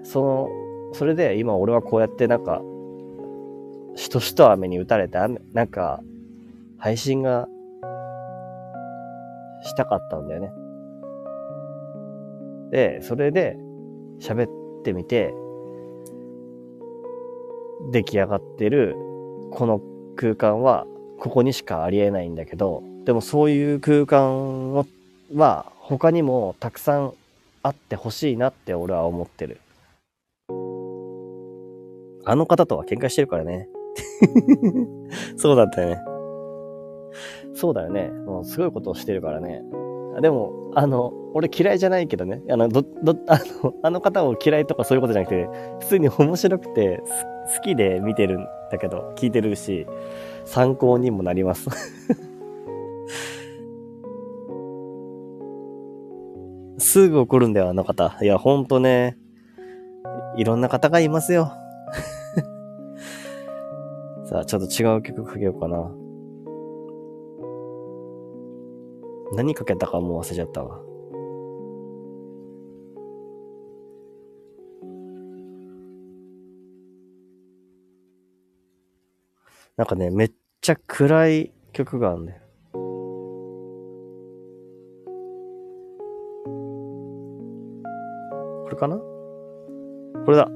[0.03, 0.47] その、
[0.93, 2.61] それで今俺はこうやってなんか、
[3.95, 6.01] しとしと雨に打たれて、なんか、
[6.77, 7.47] 配信が
[9.63, 10.51] したかったんだよね。
[12.71, 13.57] で、それで
[14.19, 14.49] 喋っ
[14.83, 15.33] てみて、
[17.91, 18.95] 出来上がってる
[19.51, 19.81] この
[20.15, 20.85] 空間は
[21.19, 24.73] ここにしかありえないんだけど、でもそういう空間
[25.33, 27.13] は他にもたくさん
[27.63, 29.59] あってほしいなって俺は思ってる。
[32.25, 33.69] あの方とは喧嘩してるからね。
[35.37, 36.16] そうだったよね。
[37.57, 38.09] そうだよね。
[38.09, 39.63] もうすごいことをしてるからね。
[40.21, 42.43] でも、あの、俺嫌いじゃないけどね。
[42.51, 45.49] あの、ど、ど、あの、 あの方を嫌いとかそういうことじゃなくて、
[45.79, 47.01] 普通に面白くて、
[47.55, 49.87] 好きで見てるんだけど、聞いてるし、
[50.45, 51.67] 参考にもなります
[56.77, 58.15] すぐ怒るんだよ、あの方。
[58.21, 59.17] いや、ほんとね、
[60.35, 61.53] いろんな方がいますよ。
[64.25, 65.89] さあ、ちょっと違う曲かけようかな。
[69.33, 70.79] 何かけたかもう忘れちゃったわ。
[79.75, 82.41] なんかね、めっちゃ暗い曲があるんだよ。
[88.63, 88.97] これかな？
[90.25, 90.49] これだ。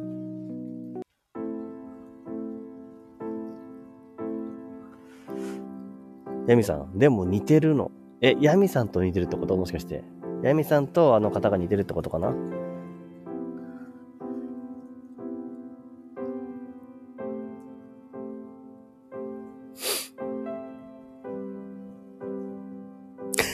[6.47, 7.91] ヤミさん、でも似てるの。
[8.23, 9.57] え、ヤミさんと似てるってこと？
[9.57, 10.03] もしかして。
[10.43, 12.35] ヤミさんとあの方が似てるってことかな？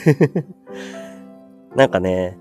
[1.74, 2.36] なんかね、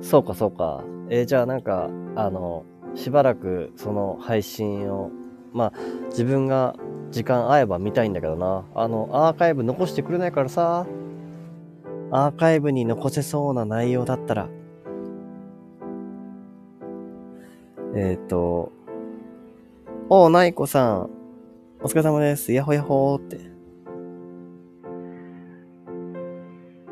[0.00, 0.84] そうかそうか。
[1.08, 2.64] えー、じゃあなんか、あの、
[2.94, 5.10] しばらくその配信を、
[5.52, 5.72] まあ、
[6.10, 6.76] 自分が
[7.10, 8.66] 時間合えば見たいんだけどな。
[8.74, 10.86] あの、アーカイブ残してくれないからさ。
[12.14, 14.50] アーカイブに残せそうな内容だったら。
[17.96, 18.70] えっ、ー、と、
[20.10, 21.10] おう、ナイコさん。
[21.80, 22.52] お疲れ様です。
[22.52, 23.36] やほやほーって。
[23.36, 23.40] い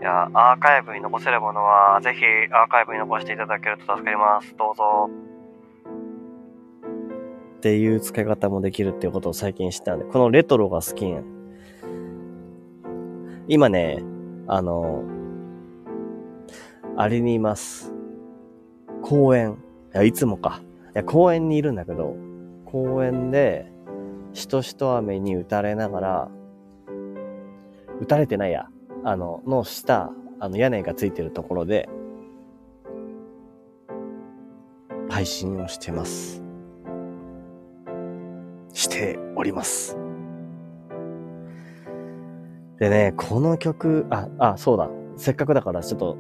[0.03, 4.57] や、アーカイブに残せるものは、ぜひアーカイブに残していただけると助かります。
[4.57, 5.11] どうぞ。
[7.59, 11.25] っていう使い方もできるっていうことを最近知ったんで、このレトロが好きやん。
[13.49, 14.03] 今ね、
[14.53, 15.05] あの、
[16.97, 17.95] あれにいます。
[19.01, 19.63] 公園。
[19.95, 20.61] いや、いつもか。
[20.87, 22.17] いや、公園にいるんだけど、
[22.65, 23.71] 公園で、
[24.33, 26.29] しとしと雨に打たれながら、
[28.01, 28.67] 打たれてないや。
[29.05, 31.89] あの、の下、あの屋根がついてるところで、
[35.09, 36.43] 配信をしてます。
[38.73, 40.00] しております。
[42.81, 44.89] でね、この曲、あ、あ、そうだ。
[45.17, 46.17] せっかくだからちょっと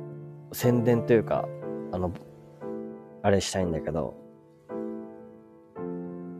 [0.52, 1.48] 宣伝というか、
[1.90, 2.12] あの、
[3.22, 4.14] あれしたいんだけど、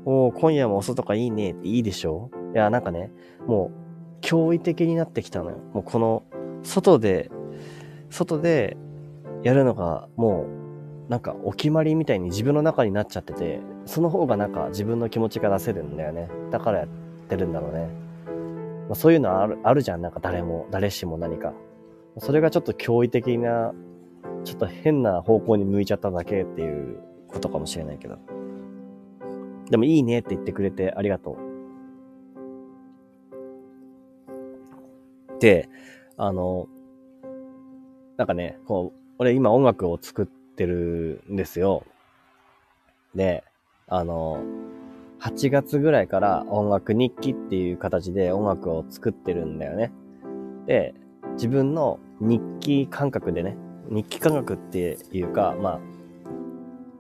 [0.05, 2.31] おお今夜もお外かいいねっていいでしょ？
[2.55, 3.11] いや、なんかね、
[3.47, 3.71] も
[4.23, 5.57] う、驚異的になってきたのよ。
[5.73, 6.23] もうこの、
[6.63, 7.31] 外で、
[8.11, 8.77] 外で
[9.43, 10.47] やるのが、も
[11.09, 16.29] う、なんかお決まりみたいに自分の中になっちゃってて、その方がなんか自分の気持ちが出せるんだよね。
[16.51, 16.89] だからやっ
[17.29, 18.10] てるんだろうね。
[18.91, 20.03] まあ、そういうのあるあるじゃん。
[20.03, 21.55] なんか誰も、誰しも何か。
[22.19, 23.73] それがちょっと驚異的な、
[24.43, 28.19] ちょっと変な方向に向いちゃっただけっていうことかもしれないけど。
[29.71, 31.41] でもいいねって言ってくれてありがとう。
[35.39, 35.69] で、
[36.17, 36.67] あの、
[38.17, 41.85] なんかね、こう、俺今音楽を作ってるんですよ。
[43.15, 43.45] で、
[43.87, 44.43] あの、
[45.21, 49.93] 8月ぐらいから音楽日記っていう形で音楽を作ってるんだよね。
[50.67, 50.95] で、
[51.35, 53.57] 自分の日記感覚でね、
[53.91, 55.81] 日記感覚っていうか、まあ、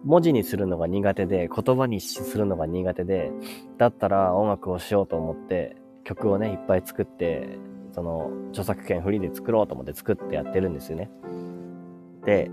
[0.04, 3.32] 文字にするのが苦手で、言葉にするのが苦手で、
[3.78, 7.58] だったら音楽をしようと思って、曲をね、いっぱい作って、
[7.92, 11.10] その、著作権フリーで作ろうと思って作ってやってるんですよね。
[12.24, 12.50] で、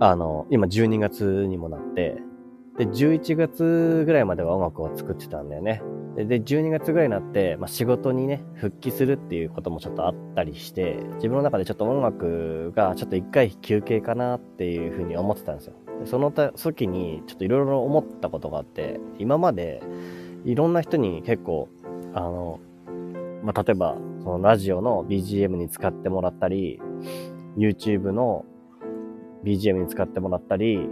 [0.00, 2.22] あの、今12月にもなって、
[2.78, 5.82] で、11月ぐらいまでは音楽を作ってたんだよね。
[6.16, 15.74] で、で12月ぐらいになって、まあ、仕事にね、復帰するっていうこともちょっとあったりして、自分の中でちょっと音楽がちょっと一回休憩かなっていうふうに思ってたんですよ。
[16.00, 19.82] でその時にちょっといろいろ思ったことがあって、今まで
[20.44, 21.68] いろんな人に結構、
[22.14, 22.60] あの、
[23.42, 26.80] まあ、例えば、そのラジオの BGM に使ってもらったり、
[27.56, 28.44] YouTube の
[29.44, 30.88] BGM に使ってもらったり、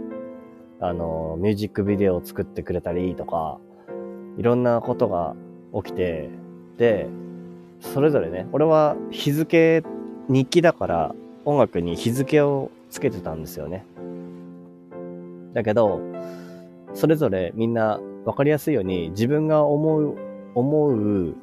[0.81, 3.59] あの、ミュージックビデオを作ってくれたりとか、
[4.37, 5.35] いろんなことが
[5.75, 6.29] 起きて、
[6.77, 7.07] で、
[7.79, 9.83] それぞれね、俺は日付、
[10.27, 11.15] 日記だから
[11.45, 13.85] 音楽に日付をつけてたんですよね。
[15.53, 16.01] だけど、
[16.93, 20.17] それぞれみんな分かりやすいように自分が思う、
[20.55, 21.35] 思う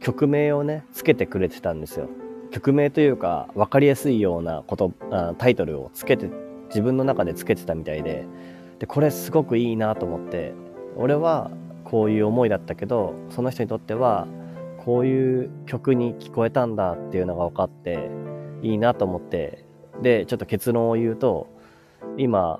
[0.00, 2.08] 曲名をね、つけてくれてたんですよ。
[2.50, 4.92] 曲名というか分かりやすいようなこと、
[5.38, 6.28] タイトルをつけて
[6.68, 8.26] 自分の中でつけてたみたいで
[8.82, 10.54] でこれすごくいいなと思って
[10.96, 11.52] 俺は
[11.84, 14.26] こういう思いだったけどその人にとっては
[14.84, 18.10] こういう曲に聞こえたんだっていうのが分かって
[18.60, 19.64] いいなと思って
[20.02, 21.46] でちょっと結論を言うと
[22.18, 22.58] 今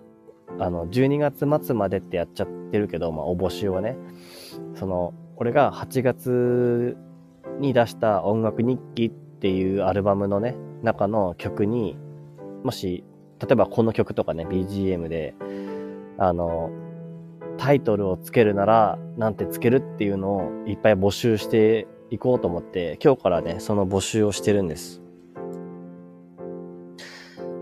[0.61, 3.97] あの12月末までってやっちゃってるけど、まあ、お募集はね
[4.77, 6.97] その俺が8月
[7.59, 10.55] に出した音楽日記っていうアルバムのね
[10.85, 11.99] 中の曲に
[12.63, 13.03] もし
[13.43, 15.35] 例えばこの曲とかね、BGM で、
[16.23, 16.71] あの、
[17.59, 25.03] タイトルをつけるなら、なんてつけるっていうのをいっぱい募集していこうと思って、今日からね、その募集をしてるんです。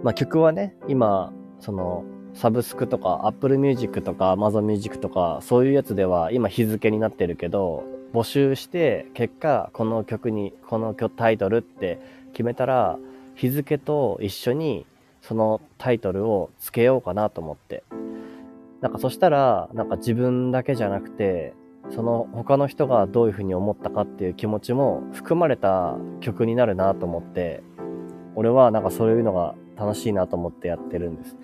[0.03, 2.05] まあ曲はね、今、その、
[2.35, 7.83] サブスクとか Apple Music とか Amazon Music とかそういうやつでは今日付になってるけど
[8.15, 11.99] 募集して結果この曲にこの曲タイトルって
[12.33, 12.99] 決めたら
[13.35, 14.87] 日付と一緒に
[15.23, 17.83] そのタイトルをつけようかなと思って。
[18.81, 21.55] なんかそしたら、なんか自分だけじゃなくて、
[21.91, 27.63] その他の人がどういうふうに思ったかっていう気持ちも含まれた曲になるなと思って、
[28.37, 31.37] 俺はなんかそういうのが楽しいなと思ってやってるんです。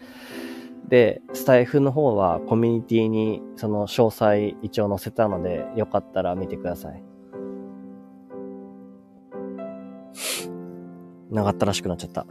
[0.88, 7.02] で、スタイフの方はコミュニティにその詳細一応載せたので、よかったら見てください。
[11.30, 12.24] 長ったらしくなっちゃった。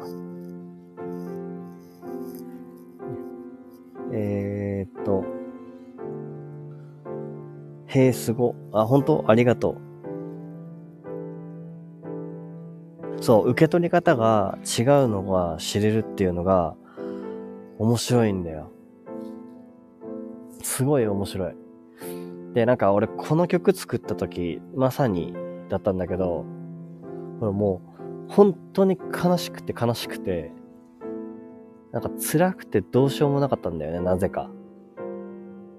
[4.18, 5.26] えー、っと、
[7.88, 8.56] へえ、すご。
[8.72, 9.26] あ、本当？
[9.28, 9.72] ありがと
[13.20, 13.22] う。
[13.22, 16.76] そう、受け取り方が違うのが知れるっていうのが
[17.78, 18.72] 面白いんだよ。
[20.62, 21.56] すごい面白い。
[22.54, 25.34] で、なんか俺この曲作った時、まさに
[25.68, 26.46] だったんだけど、
[27.42, 27.82] も
[28.30, 30.54] う本当に悲しくて悲しくて、
[31.96, 34.50] なんか辛くてどうしようもなかったんだよね、なぜか。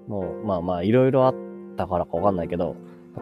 [0.07, 1.35] もう、まあまあ、いろいろあっ
[1.77, 2.75] たからかわかんないけど、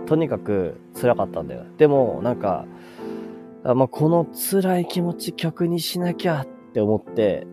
[0.05, 1.65] とにかく辛かったんだよ。
[1.77, 2.65] でも、なんか、
[3.65, 7.45] まあ、この辛い気持ち曲にしなきゃって思って、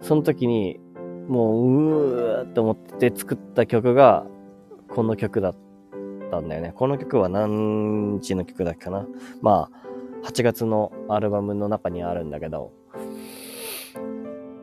[0.00, 0.80] その時に、
[1.28, 4.24] もう、うーって思って作った曲が、
[4.88, 5.56] この曲だっ
[6.30, 6.72] たんだよね。
[6.74, 9.06] この曲は何時の曲だっけかな。
[9.42, 12.77] まあ、8月のアルバムの中にあるんだけど、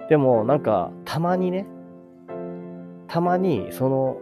[0.10, 1.66] でもなんかたまにね、
[3.08, 4.18] たまにその、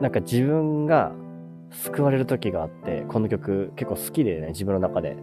[0.00, 1.12] なんか自分が
[1.70, 5.16] 救われる時があって、この曲結構好きでね、自分の中で。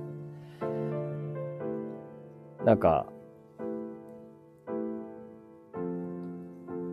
[2.66, 3.08] なんか、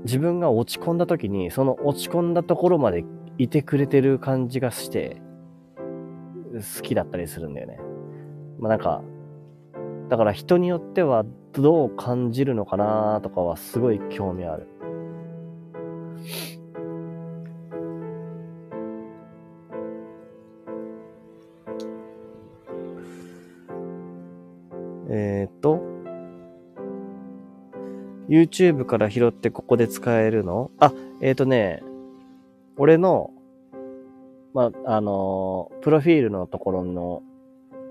[0.04, 3.04] 自分が落ち込んだ時に、その落ち込んだところまで
[3.36, 5.20] いてくれてる感じがして、
[6.54, 7.78] 好きだったりするんだよね。
[8.58, 9.02] まあなんか、
[10.08, 11.24] だから人によっては
[11.54, 14.68] どう感じるのかなとかはすごい興味ある。
[25.10, 25.80] えっと、
[28.28, 30.70] YouTube から拾ってここで使えるの？
[30.78, 31.82] あ、えっ、とね、
[32.76, 33.30] 俺の、
[34.52, 37.22] まあ、あのプロフィールのところの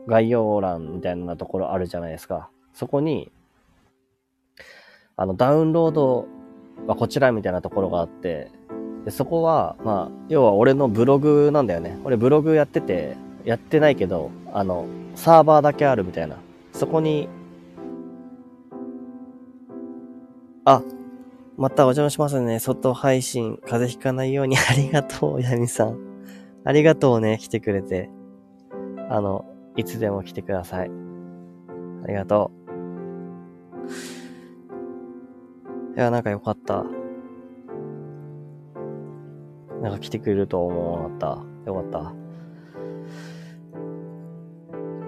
[0.07, 2.49] 概要欄みたいなところあるじゃないですか。
[2.73, 3.31] そこに、
[5.17, 6.27] あの、ダウンロード
[6.85, 8.51] はこちらみたいなところがあって、
[9.03, 11.97] でそこは、まあ、要は俺のブログなんだよね。
[12.03, 16.37] 俺ブログやってて、やってないけど、あの、サーバーだけあるみたいな。
[16.71, 17.27] そこに、
[20.65, 20.83] あ、
[21.57, 22.59] またお邪魔しますね。
[22.59, 25.97] 外配信、風邪ひかないように ありがとう、ヤミさん。
[26.63, 28.11] ありがとうね、来てくれて。
[29.09, 29.45] あの、
[29.75, 30.91] いつでも来てください。
[32.03, 34.16] ありがとう。
[35.97, 36.85] いや、なんかよかった。
[39.81, 41.71] なんか来てくれると思わなかった。
[41.71, 42.13] よかった。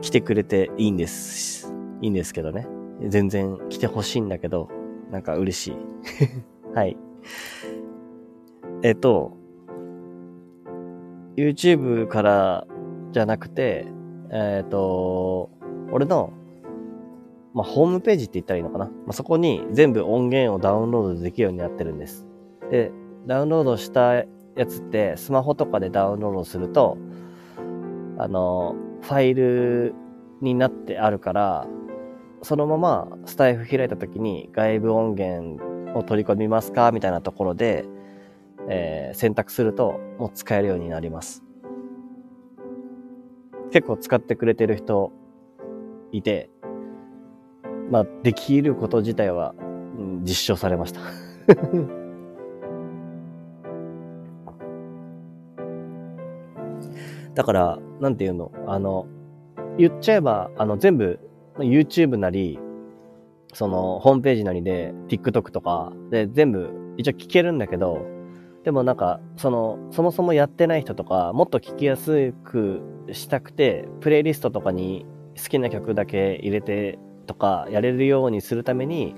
[0.02, 1.72] 来てくれていいんです。
[2.02, 2.68] いいんですけどね。
[3.08, 4.68] 全然来てほしいんだけど、
[5.12, 5.78] なんか嬉しい。
[6.74, 6.98] はい。
[8.82, 9.38] えっと、
[11.36, 12.68] YouTube から
[13.12, 13.86] じゃなくて、
[14.32, 15.52] えっ、と、
[15.92, 16.34] 俺の
[17.54, 18.86] まあ、ホームページって言ったらいいのかな？
[18.86, 22.26] まあ、そこに全部音源をダウンロードできるようになってるんです。
[22.70, 22.92] で、
[23.26, 24.26] ダウンロードしたや
[24.68, 26.98] つってスマホとかでダウンロードすると、
[28.18, 29.96] あの、ファイル
[30.42, 31.68] になってあるから、
[32.42, 36.92] そのままスタイフ開いた時に外部音源を取り込みますか？
[36.92, 37.86] みたいなところで、
[38.68, 41.44] えー、選択するともう使えるようになります。
[43.72, 45.12] 結構使ってくれてる人
[46.12, 46.50] いて、
[47.90, 49.56] まあ、できること自体は、
[49.98, 51.02] うん、実証されました。
[57.36, 58.52] だから、なんていうの？
[58.68, 59.08] あの、
[59.78, 61.20] 言っちゃえば、あの、全部、
[61.58, 62.60] YouTube なり、
[63.54, 68.06] その、ホームページなりで、TikTok とかで全部、一応聞けるんだけど、
[68.64, 72.82] でもなんか、その、そもそもやってない人とか、もっと聞きやすく
[73.12, 75.06] したくて、プレイリストとかに
[75.42, 77.00] 好きな曲だけ入れて
[77.30, 79.14] とかやれるようにするために、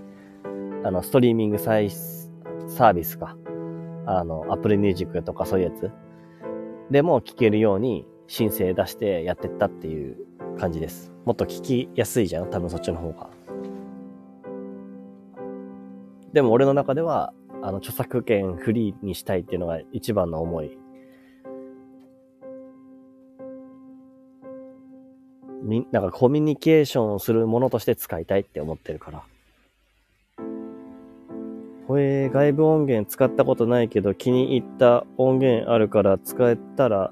[0.84, 3.38] あの、ストリーミングサイサービスか。
[4.06, 5.90] あの、Apple Music とかそういうやつ。
[6.90, 10.18] でも聴けるように申請出してやってったっていう
[10.60, 11.14] 感じです。
[11.24, 12.50] もっと聞きやすいじゃん？
[12.50, 13.30] 多分そっちの方が。
[16.34, 20.78] でも俺の中では、あの、著作権フリーにしたいっていうのが一番の思い
[25.62, 29.24] み、なんかコミュニケーションをするものとして使いたいって思ってるから。
[31.88, 37.12] これ外部音源使ったことないけど気に入った音源あるから使えたら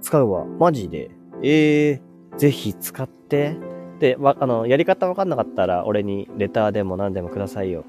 [0.00, 0.44] 使うわ。
[0.44, 1.10] マジで？
[1.42, 3.56] ええー、ぜひ使って。
[3.98, 7.84] で、わ、あの、やり方わかんなかったら俺にレターでも何でもくださいよ。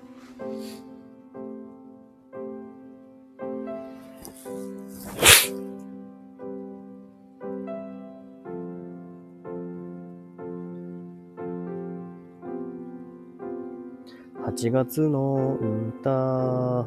[14.59, 16.85] 8月の歌。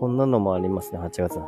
[0.00, 1.38] こんなのもありますね、8月。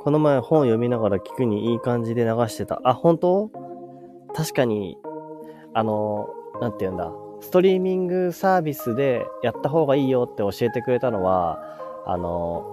[0.00, 2.80] この前本読みながら聞くにいい感じで流してた。
[2.84, 3.50] あ、本当？
[4.34, 4.96] 確かに、
[5.74, 6.30] あの、
[6.62, 7.12] なんて言うんだ。
[7.40, 11.60] ストリーミングサービスでやった方がいいよって教えてくれたのは、
[12.06, 12.64] あの、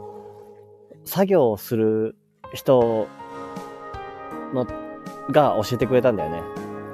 [1.03, 2.15] 作業をする
[2.53, 3.07] 人
[4.53, 4.65] の、
[5.31, 6.41] が教えてくれたんだよね。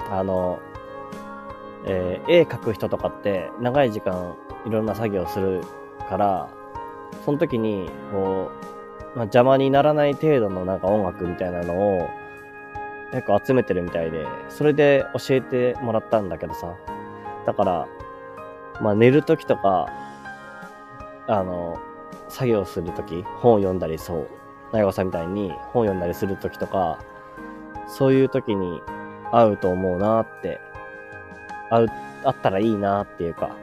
[0.10, 0.60] あの、
[1.86, 4.36] えー、絵描く人とかって長い時間
[4.66, 5.62] いろんな作業する
[6.10, 6.50] から、
[7.26, 8.52] その時に、こ
[9.14, 12.10] う、まあ、邪魔にならない程度のなんか音楽みたいなのを
[13.12, 16.76] 結構集めてるみたいで、それで教えてもらったんだけどさ。
[17.46, 17.88] だから、
[18.80, 19.88] まあ寝る時とか、
[21.28, 21.78] あの、
[22.30, 24.28] 作業する時、本を読んだりそう、
[24.72, 27.00] なごさんみたいに本読んだりするときとか、
[27.88, 28.82] そういうときに
[29.32, 30.60] 合うと思うなって、
[31.70, 31.88] 合う、
[32.24, 33.56] あったらいいなっていうか、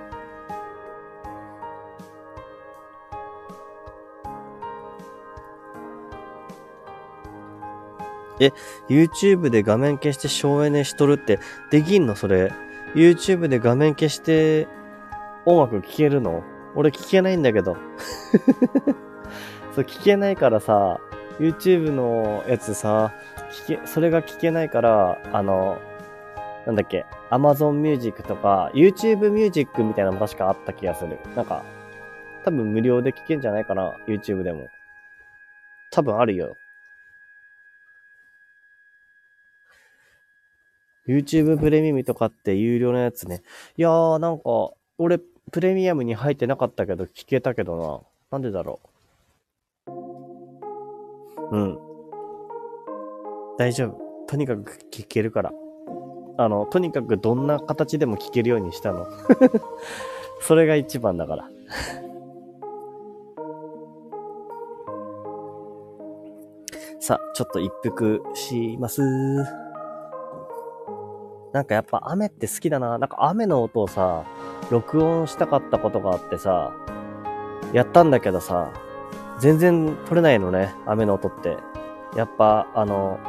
[8.41, 8.53] え、
[8.89, 11.41] YouTube で画面消して省エネしとるって
[11.71, 12.15] できんの？
[12.15, 12.53] それ。
[12.95, 14.69] YouTube で画面消して
[15.45, 16.45] 音楽聴けるの？
[16.77, 17.77] 俺聴けないんだけど。
[19.79, 20.99] そう、聞けないからさ、
[21.39, 23.15] YouTube のやつさ、
[23.67, 25.79] 聞け、それが聞けないから、あの、
[26.67, 31.21] なんだっけ、Amazon Music とか、YouTube Music みたいなのも確かあった気がする。
[31.37, 31.65] なんか、
[32.45, 34.67] 多分無料で聞けんじゃないかな、YouTube でも。
[35.93, 36.57] 多分あるよ。
[41.07, 43.43] YouTube プレミアムとかって有料のやつね。
[43.77, 45.21] いやー、なんか、俺、
[45.53, 48.03] プレミアムに入ってなかったけど、聞けたけど
[48.33, 48.39] な。
[48.39, 48.98] なんでだろう。
[51.51, 51.79] うん。
[53.59, 53.99] 大丈夫。
[54.27, 55.53] とにかく聞けるから。
[56.37, 59.07] あの、とにかくどんな形でも聞けるようにしたの。
[60.41, 61.49] それが一番だから。
[67.01, 69.03] さあ、ちょっと一服します。
[71.53, 72.99] なんかやっぱ雨って好きだな。
[72.99, 74.25] なんか雨の音をさ、
[74.71, 76.75] 録音したかったことがあってさ、
[77.73, 78.73] やったんだけどさ、
[79.39, 81.57] 全然取れないのね、雨の音って。
[82.17, 83.21] やっぱ、あの、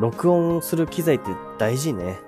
[0.00, 2.20] 録音する機材って大事ね。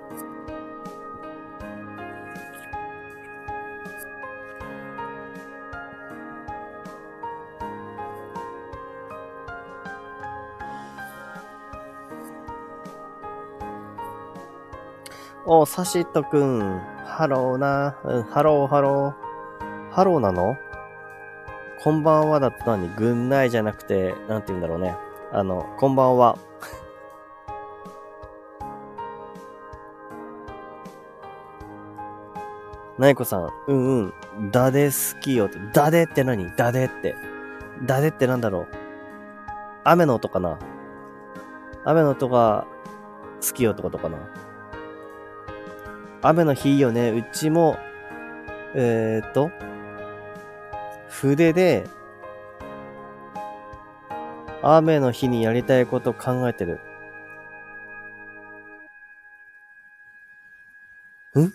[15.45, 16.81] お、サシットくん。
[17.05, 17.97] ハローな。
[18.03, 19.91] うん、ハロー、ハロー。
[19.91, 20.55] ハローなの？
[21.83, 24.95] こんばんはだったのに、ぐんないじゃなくて、なんて言うんだろうね。
[25.31, 26.37] あの、こんばんは。
[32.99, 36.55] ないこさん、うんうん、だで好きよって、だでって何？
[36.55, 37.15] だでって。
[37.83, 38.67] だでってなんだろう？
[39.83, 40.59] 雨の音かな？
[41.83, 42.67] 雨の音が
[43.43, 44.19] 好きよってことかな？
[46.21, 47.09] 雨の日いいよね。
[47.09, 47.79] うちも、
[48.75, 49.49] えー、っと、
[51.21, 51.87] 筆で、
[54.63, 56.79] 雨の日にやりたいこと考えてる。
[61.39, 61.53] ん？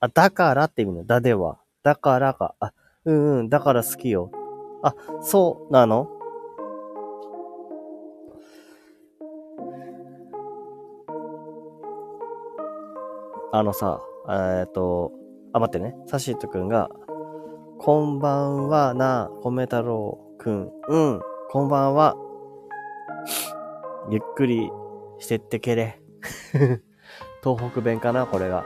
[0.00, 1.58] あ、だからって意味の、だでは。
[1.82, 2.54] だからか。
[2.58, 2.72] あ、
[3.04, 4.30] うんうん、だから好きよ。
[4.82, 6.17] あ、そうなの？
[13.50, 15.10] あのさ、えっ、と、
[15.54, 15.96] あ、待ってね。
[16.06, 16.90] サシットくんが、
[17.78, 20.70] こんばんはな、米太郎くん。
[20.88, 21.20] うん、
[21.50, 22.14] こんばんは。
[24.10, 24.70] ゆっくり
[25.18, 25.98] してってけれ。
[27.42, 28.64] 東北弁かな、これが。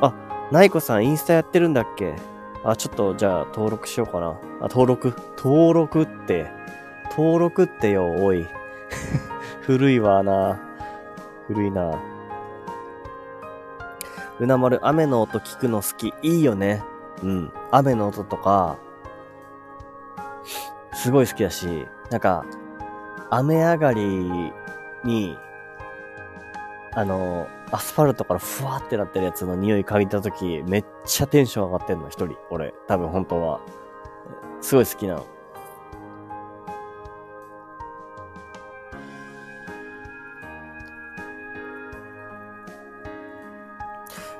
[0.00, 0.12] あ、
[0.50, 2.16] ナイコさんインスタやってるんだっけ？
[2.64, 4.30] あ、ちょっとじゃあ登録しようかな。
[4.60, 6.61] あ、登録登録って。
[7.16, 8.46] 登録ってよ、おい。
[9.60, 10.58] 古いわな。
[11.46, 11.98] 古いな。
[14.40, 16.14] うなまる、雨の音聞くの好き。
[16.22, 16.82] いいよね。
[17.22, 17.52] うん。
[17.70, 18.78] 雨の音とか、
[20.94, 22.46] すごい好きだし、なんか、
[23.28, 24.52] 雨上がり
[25.04, 25.38] に、
[26.94, 32.36] あの、アスファルトからふわってなってるやつの匂い嗅いだとき、めっちゃテンション上がってんの、一人。
[32.50, 33.60] 俺、多分本当は。
[34.62, 35.31] すごい好きなの。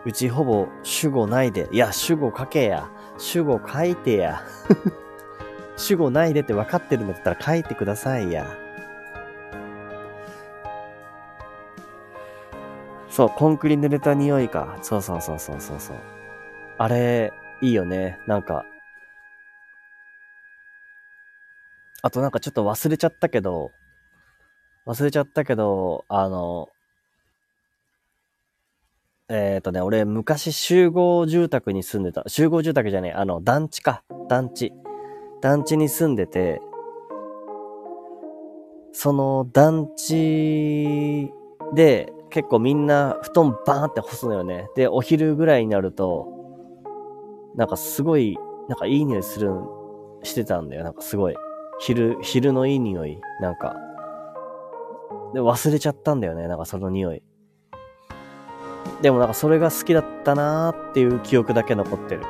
[0.05, 1.69] うちほぼ主語ないで。
[1.71, 2.91] いや、主語書けや。
[3.19, 4.43] 主語書いてや。
[5.77, 8.47] 主語ないでって分かってるんだったら書いてくださいや。
[13.09, 14.79] そう、コンクリ濡れた匂いか。
[14.83, 15.97] そうそうそうそうそうそう。
[16.79, 18.19] あれ、いいよね。
[18.27, 18.65] なんか。
[22.03, 23.71] あとなんかちょっと忘れちゃったけど、
[24.87, 26.69] 忘れちゃったけど、あの、
[29.29, 32.25] えっ、ー、とね、俺昔集合住宅に住んでた。
[32.27, 34.03] 集合住宅じゃねえ、あの、団地か。
[34.29, 34.73] 団地。
[35.41, 36.61] 団地に住んでて、
[38.93, 41.33] その団地
[41.75, 44.69] で結構みんな布団バーンって干すのよね。
[44.77, 46.29] で、お昼ぐらいになると、
[47.57, 49.51] なんかすごい、なんかいい匂いする、
[50.23, 50.85] してたんだよ。
[50.85, 51.35] なんかすごい。
[51.81, 53.19] 昼、昼のいい匂い。
[53.41, 53.77] なんか。
[55.35, 56.47] で、忘れちゃったんだよね。
[56.49, 57.23] なんかその匂い。
[59.01, 62.23] でもなんかそれが好きだったなーっていう記憶だけ残ってる。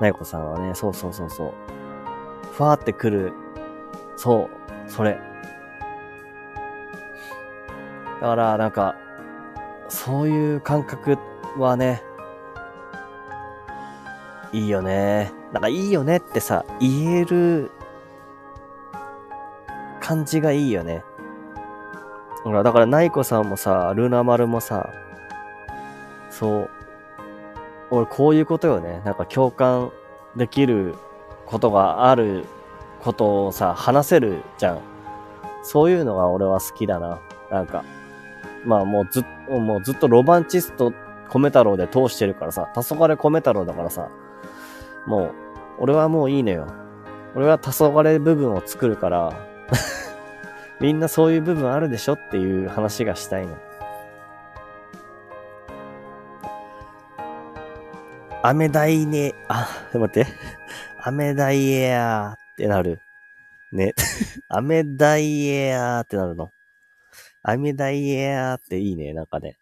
[0.00, 1.52] なゆこさんはね、そうそうそうそう。
[2.52, 3.32] ふわーってくる。
[4.16, 4.48] そ
[4.86, 5.18] う、それ。
[8.20, 8.96] だからなんか、
[9.88, 11.18] そういう感覚
[11.58, 12.02] はね、
[14.52, 15.32] いいよね。
[15.52, 17.70] なんかいいよねってさ、言える
[20.10, 21.04] 感じがいいよね。
[22.42, 24.90] ほら、だから、ナイコさんもさ、ルナ丸もさ、
[26.30, 26.70] そう、
[27.90, 29.02] 俺こういうことよね。
[29.04, 29.92] なんか共感
[30.34, 30.96] できる
[31.46, 32.44] ことがある
[33.04, 34.80] ことをさ、話せるじゃん。
[35.62, 37.20] そういうのが俺は好きだな。
[37.48, 37.84] なんか、
[38.64, 40.92] まあもうずっと、もうずっとロマンチスト
[41.28, 44.08] 米太郎で通してるからさ、黄昏米太郎だからさ、
[45.06, 45.34] もう、
[45.78, 46.66] 俺はもういいのよ。
[47.36, 49.49] 俺は黄昏部分を作るから
[50.80, 53.56] みんなそういう部分あるでしょっていう話がしたいの。
[58.42, 60.26] 雨大ね、あ、待って。
[61.04, 63.00] 雨大エアーってなる。
[63.72, 63.92] ね。
[64.48, 66.48] 雨大エアーってなるの。
[67.42, 69.58] 雨大エアーっていいね、なんかね。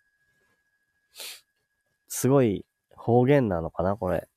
[2.09, 4.28] すごい方言なのかな、これ。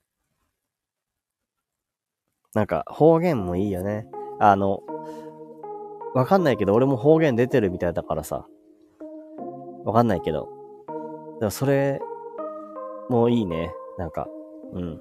[2.54, 4.08] なんか方言もいいよね。
[4.40, 4.80] あの、
[6.14, 8.46] わかんないけど、俺も方言出てるみたいだからさ。
[9.84, 10.48] わかんないけど。
[11.40, 12.00] でもそれ、
[13.08, 13.72] もういいね。
[13.98, 14.28] なんか、
[14.72, 15.00] うん。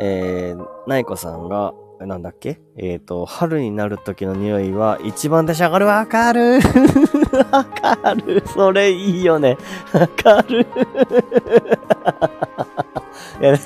[0.00, 2.60] えー、ナイコさんが、なんだっけ？
[2.76, 5.86] えっ、ー、と、春になる時の匂いは一番でし上がる。
[5.86, 6.60] わかる？
[7.50, 9.56] わかるそれいいよね。
[9.92, 10.66] わかる
[13.40, 13.56] や、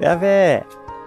[0.00, 0.66] やべえ。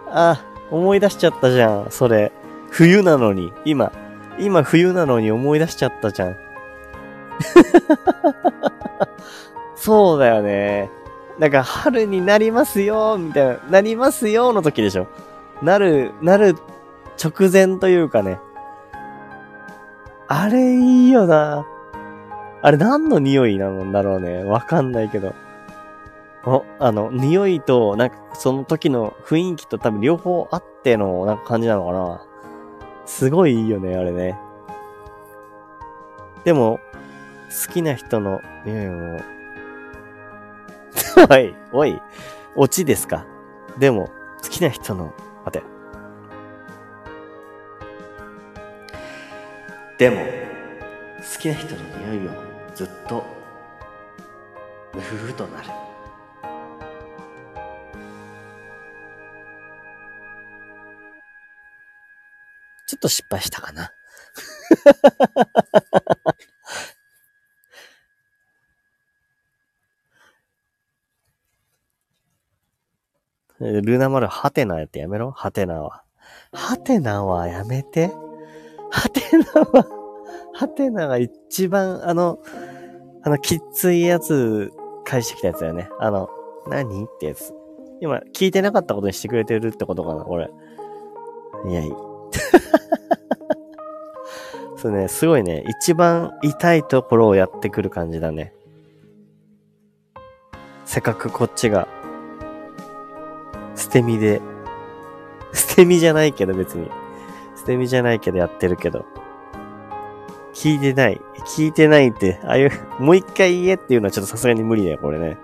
[0.10, 1.92] あ、思い出しちゃったじゃん。
[1.92, 2.32] それ。
[2.70, 3.54] 冬なのに。
[3.66, 3.92] 今。
[4.40, 6.38] 今冬なのに思い出しちゃったじゃん。
[9.76, 10.90] そうだよね。
[11.40, 13.58] なんか春になりますよ、みたいな。
[13.70, 15.08] なりますよの時でしょ。
[15.62, 16.56] なる、なる
[17.24, 18.40] 直前というかね。
[20.28, 21.66] あれいいよな。
[22.62, 24.44] あれ何の匂いなんだろうね。
[24.44, 25.34] わかんないけど。
[26.48, 32.26] お、あの、匂いと、なんかその時の雰囲気と多分両方あっての、なんか感じなのかな。
[33.06, 34.40] すごいいいよね、あれね。
[36.46, 36.80] でも、
[37.68, 39.20] 好きな人の匂いも、
[41.30, 42.02] おい、おい、
[42.56, 43.26] オチですか。
[43.78, 44.10] でも、
[44.42, 45.66] 好きな人の、待て。
[49.98, 52.32] でも、好きな人の匂いを
[52.74, 53.26] ずっと、
[54.94, 55.87] ムフフとなる。
[62.88, 63.92] ちょっと失敗したかな。
[73.60, 75.32] ルナ丸、ハテナやってやめろ？
[75.32, 76.04] ハテナは。
[76.54, 78.12] ハテナはやめて。
[78.92, 79.22] ハテ
[79.54, 79.86] ナは、
[80.54, 82.40] ハテナが一番、あの、
[83.24, 84.72] あの、きついやつ
[85.04, 85.90] 返してきたやつだよね。
[86.00, 86.30] あの、
[86.68, 87.04] 何？
[87.04, 87.54] ってやつ。
[88.00, 90.50] 今、聞いてなかったことにしてくれてるってことかな、これ。
[91.68, 92.07] いや、い。
[94.88, 98.54] そうね、すごいね、一番痛いところをやってくる感じだね。
[100.86, 101.90] せっかくこっちが、
[103.76, 104.42] 捨て身で、
[105.52, 106.90] 捨て身じゃないけど別に。
[107.58, 109.06] 捨て身じゃないけどやってるけど。
[110.54, 111.20] 聞いてない。
[111.46, 115.36] 聞いてないって、ああいう、もう一回言えっていうのはちょっとさすがに無理だよ、これね。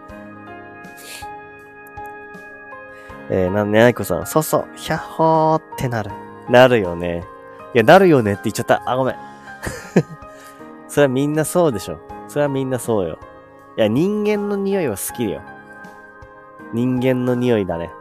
[3.29, 6.11] えー、なんで、あいこさん、そうそう、ひゃっほーってなる。
[6.49, 7.25] なるよね。
[7.73, 8.81] いや、なるよねって言っちゃった。
[8.89, 9.32] あ、ごめん。
[10.87, 11.99] それはみんなそうでしょ。
[12.27, 13.19] それはみんなそうよ。
[13.77, 15.41] いや、人間の匂いは好きよ。
[16.73, 17.91] 人間の匂いだね。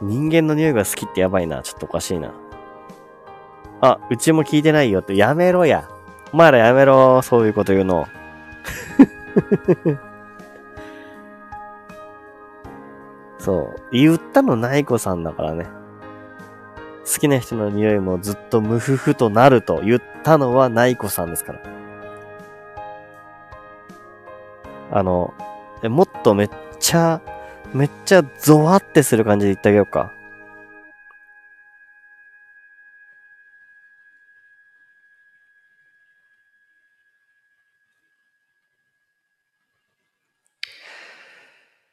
[0.00, 1.62] 人間の匂いが好きってやばいな。
[1.62, 2.32] ちょっとおかしいな。
[3.80, 5.16] あ、うちも聞いてないよって。
[5.16, 5.88] やめろや。
[6.32, 7.20] お前らやめろ。
[7.22, 8.06] そういうこと言うの。
[13.48, 13.82] そう。
[13.92, 15.64] 言ったのナイコさんだからね。
[17.06, 21.62] 好きな人の匂いもずっとムフフとなると言ったのはナイコさんですから。
[24.90, 25.32] あの、
[25.82, 27.22] もっとめっちゃ
[27.72, 30.12] めっちゃゾワってする感じで言ってあげようか。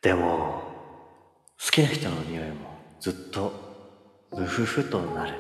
[0.02, 0.65] でも、
[1.66, 2.56] 好きな人の匂いも
[3.00, 3.52] ずっと
[4.32, 5.34] ムフフとなる。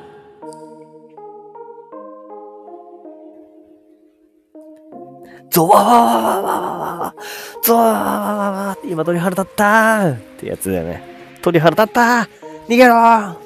[5.51, 7.15] ゾワワワワワワワワ
[7.63, 11.03] ゾワワワワワ今鳥肌立ったってやつだよね。
[11.43, 12.27] 鳥肌立った
[12.67, 13.39] 逃げろ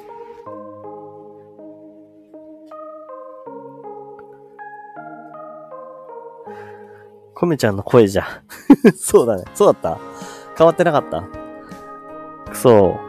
[7.36, 8.26] コメちゃんの声じゃ。
[8.96, 9.44] そうだね。
[9.54, 10.00] そうだった
[10.58, 11.39] 変わってなかった
[12.50, 13.00] くそ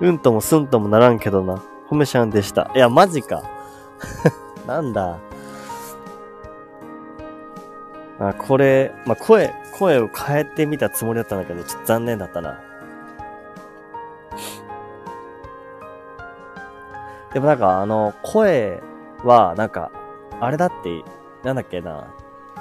[0.00, 1.62] うんともすんともならんけどな。
[1.88, 2.70] コメちゃんでした。
[2.74, 3.42] いや、マジか。
[4.66, 5.18] なんだ。
[8.18, 12.58] あ、これ、まあ、声、声を変えてみたつもりだったんだけど、ちょっと残念だったな。
[17.32, 18.82] でもなんか、あの、声
[19.24, 19.90] は、なんか、
[20.40, 21.02] あれだって、
[21.42, 22.06] なんだっけな、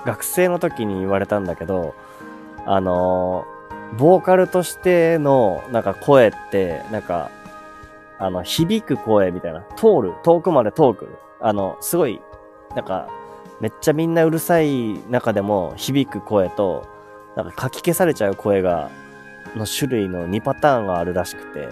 [0.06, 1.94] 学生の時に言われたんだけど、
[2.66, 3.46] あの、
[3.98, 7.30] ボーカルとしての、なんか声って、なんか、
[8.18, 12.22] あの、響く声みたいな、通る、遠くまで遠く、あの、すごい、
[12.76, 13.08] なんか、
[13.60, 16.88] めっちゃみんなうるさい中でも響く声と、
[17.36, 18.90] なんかかき消されちゃう声が、
[19.56, 21.70] の種類の2パターンがあるらしくて、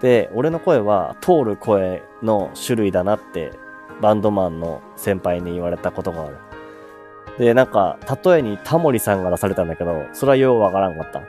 [0.00, 3.52] で、俺の声は通る声の種類だなって、
[4.00, 6.36] バンドマンの先輩に言われたことがある。
[7.38, 11.22] で、なんか、例えにタモリさんが出されたんだけど、それはようわからんかった。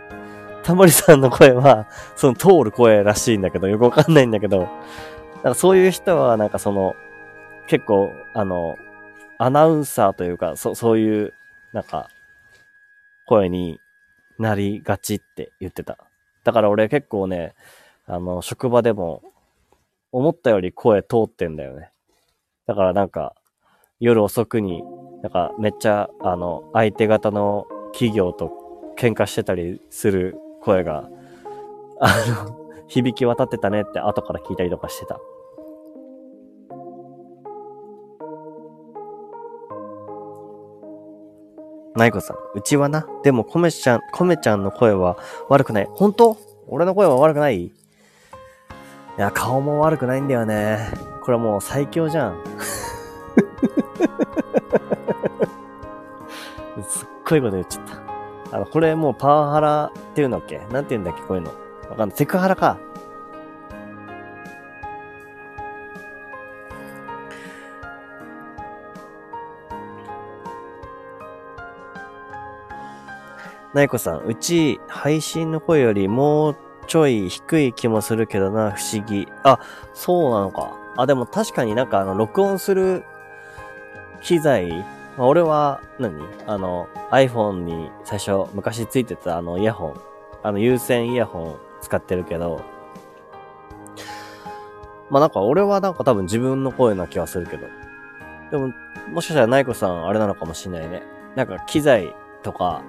[0.64, 4.68] タモリさんの声は、その通る声らしいんだけど、よくわかんないんだけど、
[5.44, 6.96] なんかそういう人は、なんかその、
[7.68, 8.78] 結構、あの、
[9.38, 11.34] アナウンサーというか、そ、そういう、
[11.74, 12.10] なんか、
[13.26, 13.80] 声に
[14.40, 15.98] なりがちって言ってた。
[16.44, 17.54] だから俺結構ね、
[18.06, 19.22] あの、職場でも、
[20.12, 21.90] 思ったより声通ってんだよね。
[22.68, 23.34] だからなんか、
[24.04, 24.84] 夜遅くに、
[25.22, 28.52] なんかめっちゃ、あの、相手方の企業と
[28.98, 31.10] 喧嘩してたりする声が、
[32.02, 32.14] あ
[32.46, 32.58] の、
[32.88, 35.22] 響き渡ってたねって後から聞いたりとかしてた。
[41.96, 45.18] ナイコさん、うちはな、でもコメちゃん、コメちゃんの声は
[45.48, 45.88] 悪くない。
[45.90, 46.36] 本当？
[46.68, 47.68] 俺の声は悪くない？
[47.68, 47.72] い
[49.16, 50.90] や、顔も悪くないんだよね。
[51.24, 52.44] これもう最強じゃん。
[57.34, 57.86] すっごいこと言っちゃっ
[58.52, 58.58] た。
[58.58, 60.60] あの、これもうパワハラっていうんだっけ？
[60.72, 61.22] なんて言うんだっけ？
[61.24, 61.52] こういうの。
[61.90, 62.18] わかんない。
[62.18, 62.78] セクハラか。
[73.74, 79.28] なイこさん、うち配信の声よりもうちょい低い気もするけどな、不思議。
[79.44, 79.58] あ、
[79.96, 80.78] そうなのか。
[80.96, 83.04] あ、でも確かになんかあの、録音する
[84.22, 84.86] 機材、
[85.18, 86.16] まあ、俺は何、
[86.48, 90.02] あの、iPhone に最初昔ついてたあのイヤホン、
[90.42, 92.62] あの有線イヤホン使ってるけど、
[95.10, 97.68] まあなんか俺はなんか多分自分の声な気はするけど。
[98.52, 98.74] でも、
[99.12, 101.04] もしかしたらナイコさんあれなのかもしんないね。
[101.36, 102.84] なんか機材とか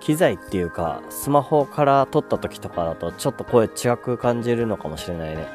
[0.00, 5.46] 機材っていうか、スマホから撮った時とかだと、ちょっと声違く感じるのかもしれないね。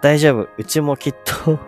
[0.00, 0.48] 大丈夫。
[0.58, 1.58] うちもきっと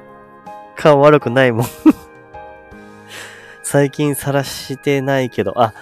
[0.77, 1.67] 顔悪くないもん
[3.63, 5.75] 最近晒してないけど、あ、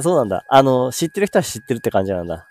[0.00, 0.44] そうなんだ。
[0.48, 2.48] あの、知ってる人は知ってるって感じなんだ。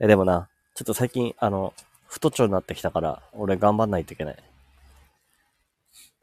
[0.00, 1.74] え、でもな、ちょっと最近、あの、
[2.06, 4.36] 太っちょになってきたから、俺頑張んないといけない。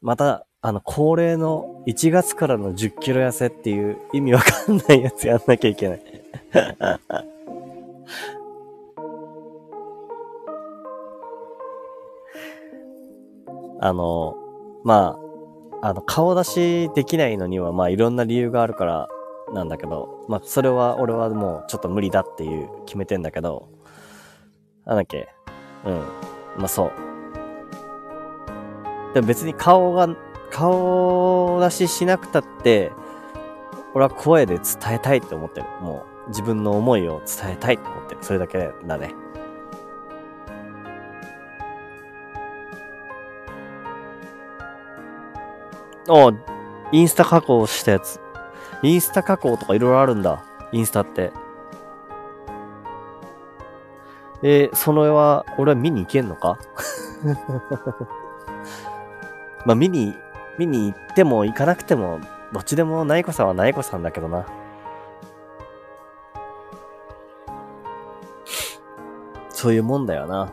[0.00, 6.02] また、あの、恒例の1月からの10キロ痩せっていう意味わかんないやつやんなきゃいけない
[13.80, 14.36] あの、
[14.84, 15.18] ま
[15.82, 19.08] あ、あの、顔出しできないのには、まあ、いろんな理由があるから
[19.52, 23.68] なんだけど、まあ、それは俺はもうちょっと無理だっていう決めてんだけど、
[24.84, 25.28] なんだっけ、
[25.84, 25.94] うん。
[26.56, 26.92] まあ、そう。
[29.14, 30.08] でも別に顔が、
[30.50, 32.92] 顔出ししなくたって、
[33.94, 35.66] 俺は声で伝えたいって思ってる。
[35.80, 38.22] もう、自分の思いを伝えたいって思ってる。
[38.22, 39.14] それだけだね。
[46.08, 46.32] あ
[46.92, 48.20] インスタ加工したやつ。
[48.82, 50.44] インスタ加工とかいろいろあるんだ。
[50.72, 51.32] インスタって。
[54.42, 56.58] えー、その絵は、俺は見に行けんのか？
[59.64, 60.14] まあ、見に、
[60.58, 62.20] 見に行っても行かなくても、
[62.52, 64.46] どっちでもナイコさんはナイコさんだけどな。
[69.48, 70.50] そういうもんだよな。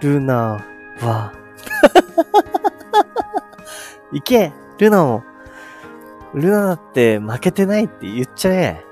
[0.00, 0.62] ルナ
[1.06, 1.32] は、
[4.12, 5.24] 行けルナも、
[6.34, 8.84] ルナだって負けてないって言っちゃえ。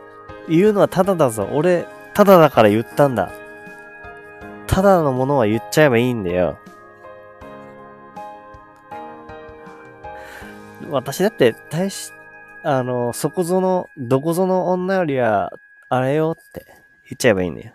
[0.49, 1.49] 言うのはただだぞ。
[1.53, 3.31] 俺、ただだから言ったんだ。
[4.67, 6.59] ただのものは言っちゃえばいいんだよ。
[10.91, 12.13] 私だって大し、
[12.63, 15.53] あの、そこぞの、どこぞの女よりは、
[15.89, 16.67] あれよって
[17.05, 17.75] 言っちゃえばいいんだよ。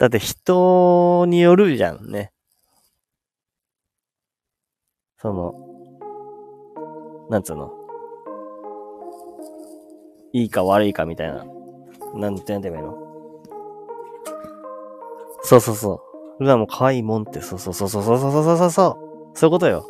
[0.00, 2.32] だって人によるじゃんね。
[5.18, 5.52] その、
[7.28, 7.70] なんつうの？
[10.32, 11.44] いいか悪いかみたいな。
[12.14, 12.96] なんてなんて言えばいいの
[15.42, 16.00] そうそうそ
[16.40, 16.42] う。
[16.42, 18.86] ルナも可愛いもんって、そうそうそうそうそうそうそうそ
[19.34, 19.36] う。
[19.38, 19.86] そういうことよ。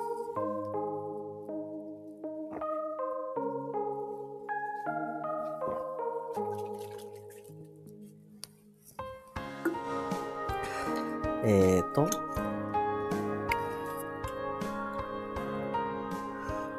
[11.52, 12.05] えーと、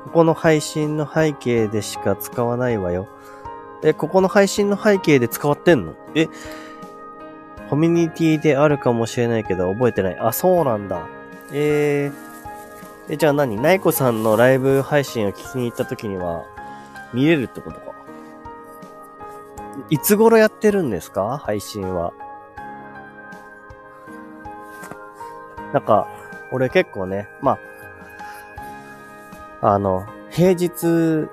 [0.06, 3.10] ここの配信の背景でしか使わないわよ。
[3.84, 5.94] え、ここの配信の背景で使わってんの？
[6.16, 6.30] え、
[7.70, 10.20] コミュニティであるかもしれないけど覚えてない。
[10.20, 11.06] あ、そうなんだ。
[11.52, 13.58] えー、え、じゃあ何？
[13.58, 16.46] ナイコさんのライブ配信を聞きに行った時には
[17.14, 17.92] 見れるってことか
[19.90, 21.38] いつ頃やってるんですか？
[21.44, 22.14] 配信は。
[25.74, 26.08] なんか、
[26.52, 27.58] 俺結構ね、ま
[29.62, 31.30] あ、あの、平日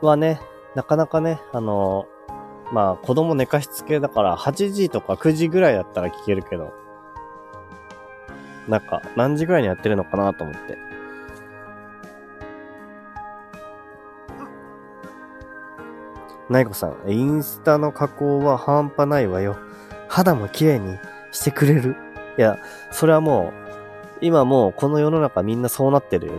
[0.00, 0.40] はね、
[0.74, 2.06] なかなかね、あの、
[2.72, 6.72] まあ子供寝かしつけだから8時とか9時ぐらいだったら聞けるけど、
[8.68, 10.78] なんか何時ぐらいにやってるのかなと思って。
[16.48, 19.56] なイこさん、インスタの加工は半端ないわよ。
[20.08, 20.98] 肌も綺麗に
[21.30, 21.96] してくれる。
[22.38, 22.58] いや、
[22.90, 23.52] それはも
[24.20, 26.38] う、今もうこの世の中みんなそうなってるよね。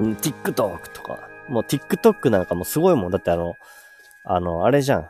[0.00, 0.52] うん、TikTok
[0.92, 1.28] とか。
[1.48, 3.10] もう TikTok なんかもすごいもん。
[3.10, 3.54] だってあの、
[4.24, 5.02] あの、あれじゃん。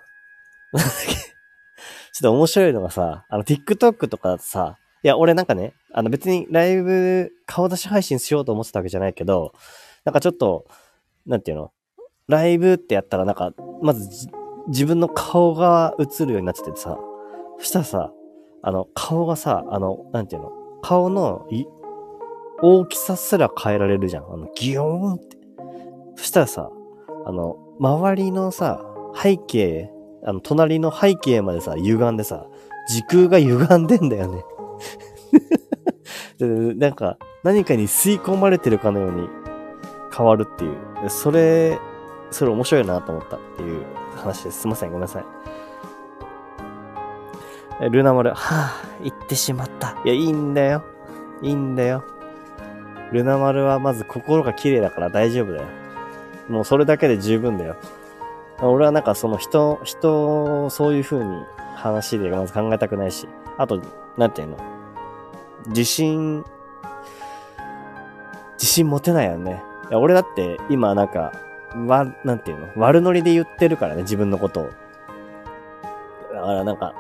[2.13, 9.53] ちょっと面白いのがさ、あの TikTok とかさ、いや、俺なんかね、あの別にライブ顔出し配信しようと思ってたわけじゃないけど、
[10.05, 10.67] なんかちょっと、
[11.27, 11.73] なんていうの？
[12.29, 13.53] ライブってやったらなんか、
[13.83, 14.29] まず
[14.69, 16.99] 自分の顔が映るようになっててさ、
[17.59, 18.13] そしたらさ、
[18.63, 20.53] あの、顔がさ、あの、なんていうの？
[20.83, 21.65] 顔のい
[22.63, 24.25] 大きさすら変えられるじゃん。
[24.25, 25.37] あの、ギヨーンって。
[26.17, 26.71] そしたらさ、
[27.27, 29.91] あの、周りのさ、背景、
[30.25, 32.47] あの、隣の背景までさ、歪んでさ、
[32.89, 34.45] 時空が歪んでんだよね
[36.77, 39.29] なんか、何かに吸い込まれてるかのように
[40.17, 40.77] 変わるっていう。
[41.09, 41.79] それ、
[42.31, 43.85] それ面白いなと思ったっていう
[44.17, 44.63] 話です。
[44.63, 45.25] すいません、ごめんなさい。
[47.81, 49.97] ルナ丸、はぁ、行ってしまった。
[50.05, 50.83] いや、いいんだよ。
[51.43, 52.03] いいんだよ。
[53.13, 55.69] ルナ丸はまず心が綺麗だから大丈夫だよ。
[56.49, 57.77] もうそれだけで十分だよ。
[58.61, 61.45] 俺はなんかその人、人をそういう風に
[61.77, 63.81] 話でまず考えたくないし、あと、
[64.17, 64.57] なんていうの？
[65.69, 66.45] 自信、
[68.55, 69.63] 自信持てないよね。
[69.89, 71.33] いや俺だって今なんか、
[71.87, 72.69] わ、なんていうの？
[72.77, 74.71] 悪ノリで言ってるからね、自分のことを。
[76.35, 76.95] だからなんか、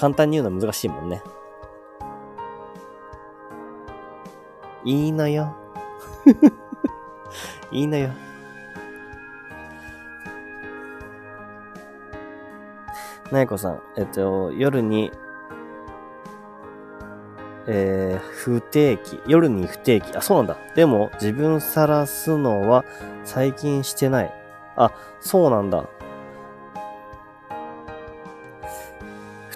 [0.00, 1.20] 簡単に言うのは難しいもんね。
[4.82, 5.54] いいのよ。
[7.70, 8.08] いいのよ。
[13.30, 15.12] なやこさん、えっと、夜に、
[17.66, 19.20] えー、不定期。
[19.26, 20.16] 夜に不定期。
[20.16, 20.56] あ、そうなんだ。
[20.74, 22.86] でも、自分さらすのは
[23.24, 24.34] 最近してない。
[24.76, 25.84] あ、そうなんだ。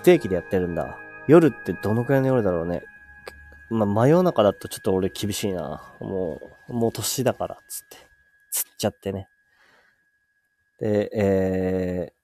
[0.04, 0.96] 定期でやってるんだ。
[1.26, 2.82] 夜ってどのくらいの夜だろうね。
[3.70, 5.82] まあ、真夜中だとちょっと俺厳しいな。
[6.00, 7.96] もう、もう年だから、つって。
[8.52, 9.26] つっちゃってね。
[10.78, 12.14] で、えー、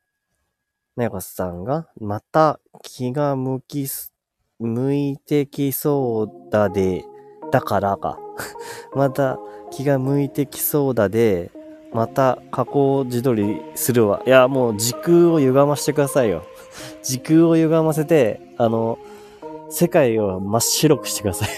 [0.97, 4.12] なやこさんが、また気が向きす、
[4.59, 7.05] 向いてきそうだで、
[7.51, 8.19] だからか。
[8.94, 9.39] また
[9.70, 11.51] 気が向いてきそうだで、
[11.93, 14.23] また加工自撮りするわ。
[14.27, 16.44] いや、もう時空を歪ましてくださいよ。
[17.02, 18.98] 時空を歪ませて、あの、
[19.70, 21.48] 世界を真っ白くしてください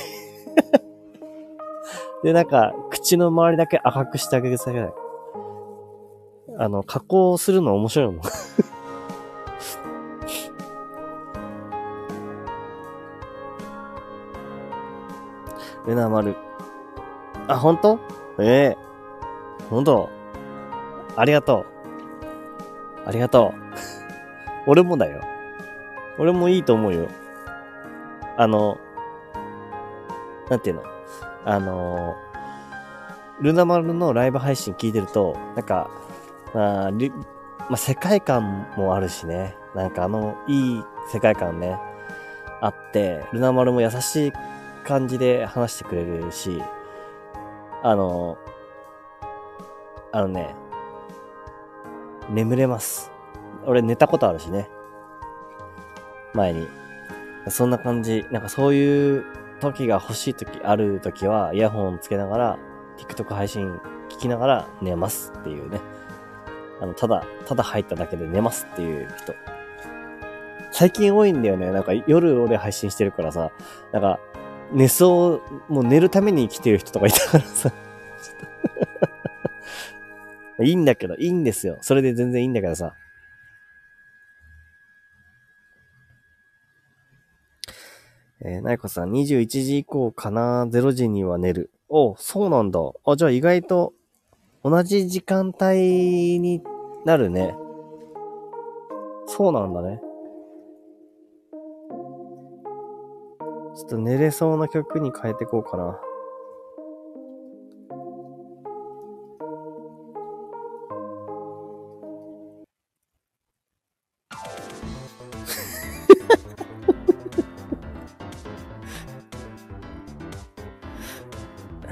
[2.25, 4.93] で、なんか、口の周りだけ赤くしてあげてください。
[6.59, 8.21] あの、加工するの面白いもん
[15.87, 16.37] ルナ丸。
[17.49, 17.99] あ、本当？
[18.39, 20.09] ええー、本当？
[21.17, 21.67] ありがと
[23.05, 23.09] う。
[23.09, 23.62] ありがとう。
[24.67, 25.21] 俺もだよ。
[26.19, 27.09] 俺もいいと思うよ。
[28.37, 28.79] あの、
[30.51, 30.83] なんていうの？
[31.45, 32.17] あの、
[33.41, 35.91] ルナ丸のライブ配信聞いてると、なんか、
[36.55, 36.91] あ
[37.69, 39.57] まあ、世界観もあるしね。
[39.75, 41.79] なんかあの、いい世界観ね、
[42.61, 44.33] あって、ルナ丸も優しい
[44.85, 46.63] 感じで話してくれるし、
[47.83, 48.37] あの、
[50.13, 50.55] あのね、
[52.29, 53.12] 眠れます。
[53.67, 54.69] 俺寝たことあるしね。
[56.35, 56.69] 前に。
[57.49, 58.27] そんな感じ。
[58.31, 59.25] なんかそういう
[59.61, 62.59] 時が欲しい時、ある時は、イヤホンつけながら、
[62.99, 65.81] TikTok 配信聞きながら寝ますっていうね。
[66.81, 69.35] あの、ただ、ただ入っただけで寝ますっていう人。
[70.71, 71.71] 最近多いんだよね。
[71.71, 73.53] なんか夜俺配信してるからさ、
[73.93, 74.19] なんか、
[74.73, 77.73] 寝そう、もう寝るために来てる人とかいたからさ。
[80.61, 81.79] いいんだけど、いいんですよ。
[81.81, 82.95] それで全然いいんだけどさ。
[88.45, 91.71] えー、なやこさん、21時以降かな ?0 時には寝る。
[91.89, 92.81] おそうなんだ。
[93.05, 93.93] あ、じゃあ意外と
[94.65, 96.61] 同じ時間帯に
[97.05, 97.55] なるね。
[99.27, 100.01] そうなんだね。
[103.77, 105.99] ちょっと寝れそうな曲に変えていこうかな。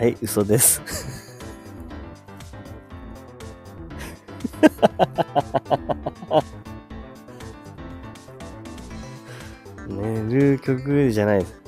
[0.01, 0.81] はい、嘘です。
[9.87, 11.61] 寝る曲じゃないです。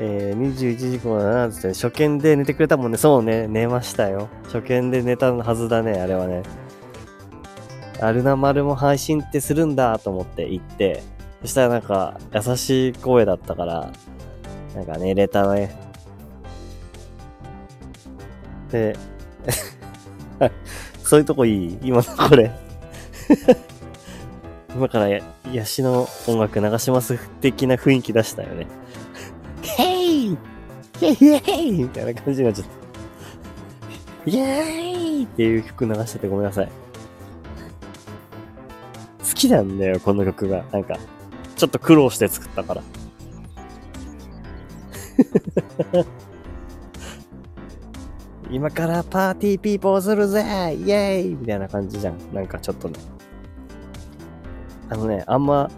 [0.00, 2.98] えー、21時頃だな、つって、初見で寝てくれたもんね。
[2.98, 4.28] そうね、寝ましたよ。
[4.46, 6.42] 初見で寝たはずだね、あれはね。
[8.00, 11.04] アルナ丸も配信ってするんだと思って行って、
[11.44, 13.92] そしたらなんか、優しい声だったから、
[14.74, 15.76] なんか寝れたね。
[18.70, 18.96] で、
[21.04, 21.78] そういうとこいい？
[21.82, 22.50] 今のこれ
[24.74, 25.20] 今からや、
[25.52, 27.18] ヤシの音楽流します？
[27.42, 28.66] 的な雰囲気出したよね。
[29.62, 30.38] ヘイ
[30.98, 32.68] ヘイヘイみたいな感じになっちゃっ
[34.24, 34.30] た。
[34.30, 36.68] イェーイっていう曲流しててごめんなさい。
[36.68, 36.72] 好
[39.34, 40.64] きなんだよ、この曲が。
[40.72, 40.96] なんか、
[41.64, 42.82] ちょっと苦労して作ったから。
[48.50, 52.18] 今からパーティーピーポーするぜイェーイみたいな感じじゃん。
[52.34, 52.98] なんかちょっとね。
[54.90, 55.70] あのね、あんま、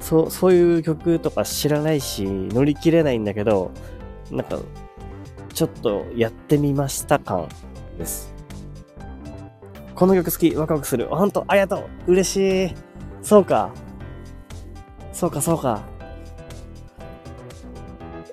[0.00, 3.72] そう、そういう曲とか知らないし、乗り切れないんだけど、
[4.30, 4.58] なんか、
[5.52, 7.46] ちょっとやってみました感
[7.98, 8.32] です。
[9.94, 11.08] この曲好き、ワクワクする。
[11.08, 11.76] ほんと、ありがと
[12.06, 12.74] う嬉しい
[13.20, 13.70] そうか。
[15.20, 15.82] そうか、そうか。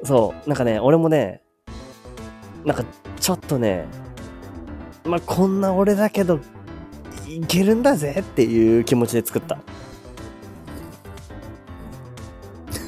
[0.06, 0.50] そう。
[0.50, 1.42] なんかね、俺もね、
[2.64, 2.86] なんか、
[3.20, 3.86] ちょっとね、
[5.04, 6.40] まあ、こんな俺だけど、
[7.28, 9.60] いけるんだぜっていう気持ちで作った。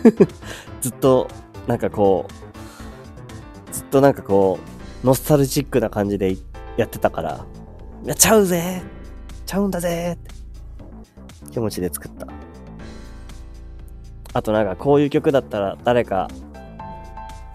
[0.79, 1.27] ずっと、
[1.67, 4.59] なんかこう、ずっとなんかこ
[5.03, 6.37] う、ノスタルジックな感じで
[6.77, 7.45] やってたから、
[8.05, 8.81] やっちゃうぜ
[9.45, 10.33] ちゃうんだぜって
[11.51, 12.38] 気持ちで作った。
[14.33, 16.29] あとなんかこういう曲だったら誰か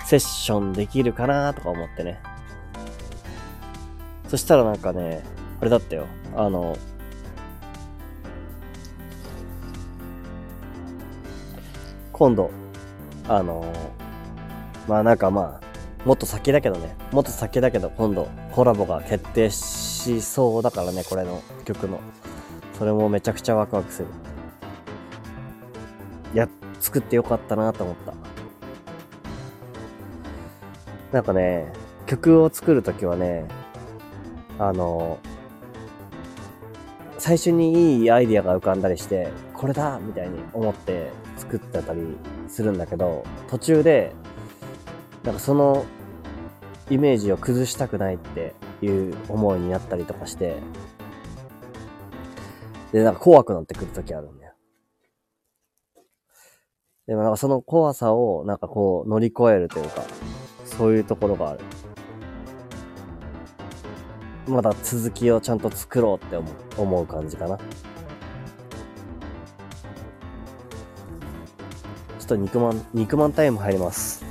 [0.05, 2.21] セッションできるかなとか思ってね。
[4.29, 5.23] そしたらなんかね、
[5.61, 6.07] あれだったよ。
[6.35, 6.77] あの、
[12.13, 12.51] 今度、
[13.29, 13.73] あの
[14.89, 22.01] まあなんかまあ、もっと先だけどね、もっと先だけど今度コラボが決定しそうだからね、これの曲の。
[22.79, 24.09] それもめちゃくちゃワクワクする。
[26.35, 26.49] や、
[26.81, 28.15] 作ってよかったなと思った。
[31.13, 31.73] なんかね、
[32.07, 33.47] 曲を作るときはね、
[34.59, 35.19] あの、
[37.19, 42.17] 最初にいいアイディアが浮かんだりして、これだみたいに思って作ってたり
[42.49, 44.13] するんだけど、途中で、
[45.23, 45.87] なんかその
[46.91, 50.57] イメージを崩したくないっていう思いになったりとかして、
[52.93, 54.44] で、なんか怖くなってくるときあるんだよ。
[57.07, 60.03] でもなんかその怖さをなんかこう乗り越えるというか、
[60.65, 61.61] そういうところがある。
[64.49, 67.59] まだ続きをちゃんと作ろうって思う思う感じかな。
[67.59, 67.65] ちょ
[72.25, 74.24] っと肉まん、肉まんタイム入ります。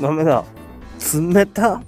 [0.00, 0.44] ダメだ。
[1.14, 1.82] 冷た。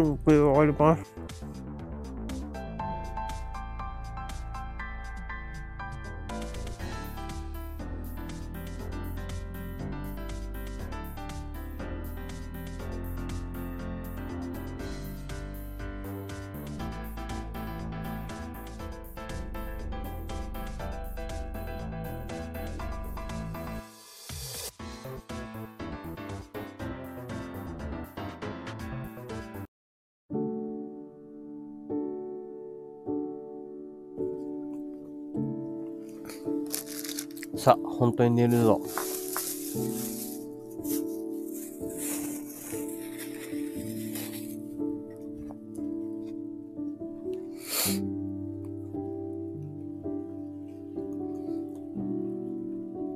[0.00, 1.11] もう
[38.02, 38.80] 本当に寝るぞ。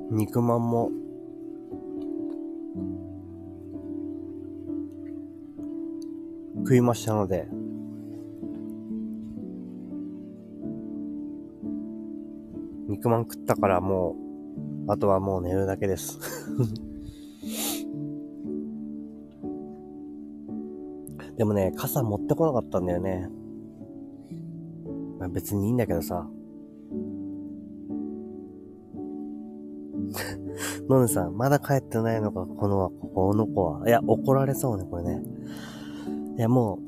[0.09, 0.89] 肉まんも
[6.59, 7.49] 食いましたので、
[12.87, 14.26] 肉まん食ったからもう
[14.87, 16.19] あとはもう寝るだけです
[21.37, 23.29] でもね、傘持ってこなかったんだよね。
[25.19, 26.27] まあ、別にいいんだけどさ。
[30.89, 33.87] のんさん、まだ帰ってないのか、この、この子は。
[33.87, 35.21] いや、怒られそうね、これね。
[36.37, 36.79] いや、も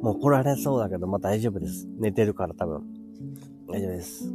[0.00, 1.86] う、もう怒られそうだけど、まあ大丈夫です。
[1.98, 2.82] 寝てるから多分。
[3.68, 4.32] 大丈夫です。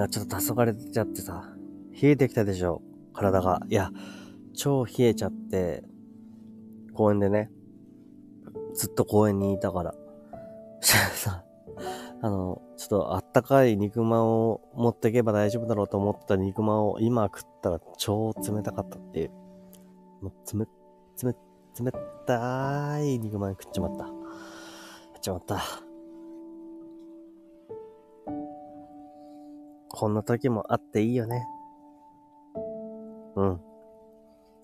[0.00, 1.54] あ、ちょっと黄昏ちゃってさ、
[2.00, 2.82] 冷えてきたでしょ、
[3.12, 3.60] 体が。
[3.68, 3.90] いや、
[4.54, 5.84] 超冷えちゃって、
[6.94, 7.50] 公園でね、
[8.74, 9.94] ずっと公園にいたから。
[10.80, 11.44] したらさ、
[12.22, 19.30] あの、ちょっとあったかい肉まんを持っていけば大丈夫だろうと思った肉まんを今食ったら超冷たかったっていう。
[20.22, 20.66] もう、つめ、
[21.16, 21.32] つめ、
[21.80, 21.92] 冷
[22.26, 24.06] たい肉まん食っちまった。
[24.06, 25.91] 食っちまった。
[29.92, 31.46] こんな時もあっていいよね。
[33.36, 33.60] うん。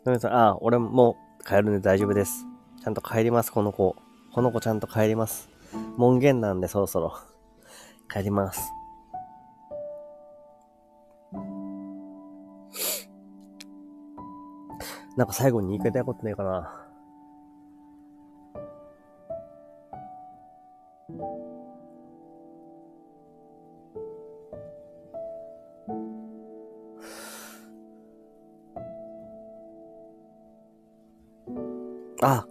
[0.04, 2.46] のりさん、ああ、俺もう帰るんで大丈夫です。
[2.82, 3.94] ちゃんと帰ります、この子。
[4.32, 5.50] この子ちゃんと帰ります。
[5.96, 7.14] 門限なんでそろそろ。
[8.10, 8.72] 帰ります。
[15.16, 16.87] なんか最後に言い換えたことねえかな。
[32.20, 32.46] あ、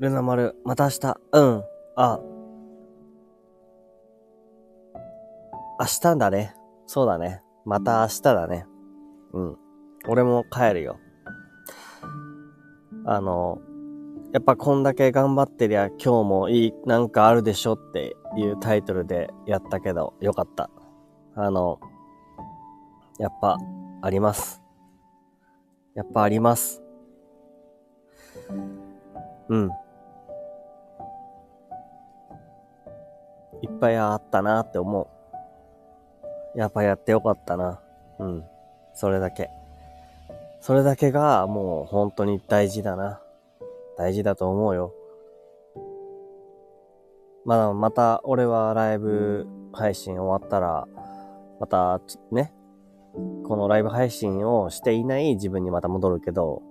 [0.00, 1.20] ルナ丸、また明日。
[1.32, 1.62] うん。
[1.94, 2.20] あ、
[5.78, 6.54] 明日だね。
[6.86, 7.42] そうだね。
[7.64, 8.66] また明日だね。
[9.32, 9.56] うん。
[10.08, 10.98] 俺も帰るよ。
[13.04, 13.58] あの、
[14.32, 20.70] やっぱこんだけ頑張ってりゃ今日もいい、なんかあるでしょっていうタイトルでやったけど、よかった。
[21.36, 21.78] あの、
[23.18, 23.58] やっぱ、
[24.02, 24.62] あります。
[25.94, 26.82] やっぱあります。
[29.48, 29.70] うん。
[33.62, 35.08] いっぱいあったなって思
[36.54, 36.58] う。
[36.58, 37.80] やっぱやってよかったな。
[38.18, 38.44] うん。
[38.94, 39.50] それだけ。
[40.60, 43.20] それだけがもう本当に大事だな。
[43.96, 44.92] 大事だと思うよ。
[47.44, 50.88] まだ、また俺はライブ配信終わったら、
[51.60, 52.00] また
[52.32, 52.52] ね、
[53.44, 56.62] このライブ配信をしていない自分にまた戻るけど、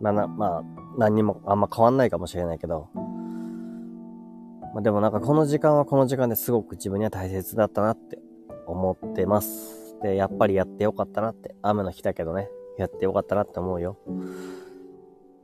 [0.00, 0.62] まあな、まあ、
[0.96, 2.88] 何にもあんま変わんないかもしれないけど、
[4.74, 8.18] まあでもなんかこの時間はこの時間ですごく自分には大切だったなって
[8.66, 9.96] 思ってます。
[10.02, 11.54] で、やっぱりやってよかったなって。
[11.62, 12.48] 雨の日だけどね、
[12.78, 13.98] やってよかったなって思うよ。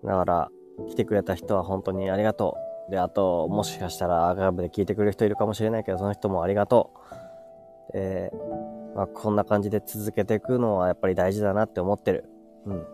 [0.05, 0.51] だから、
[0.89, 2.56] 来てくれた人は本当にありがと
[2.89, 2.90] う。
[2.90, 7.90] で、あと、もしかしたらアーカイブで聞いてくれる人いるかもしれないけど、その人もありがとう。
[7.94, 12.28] えー、まあ、こんな感じで続けていくのはやっぱり大事だなって思ってる。
[12.66, 12.86] うん。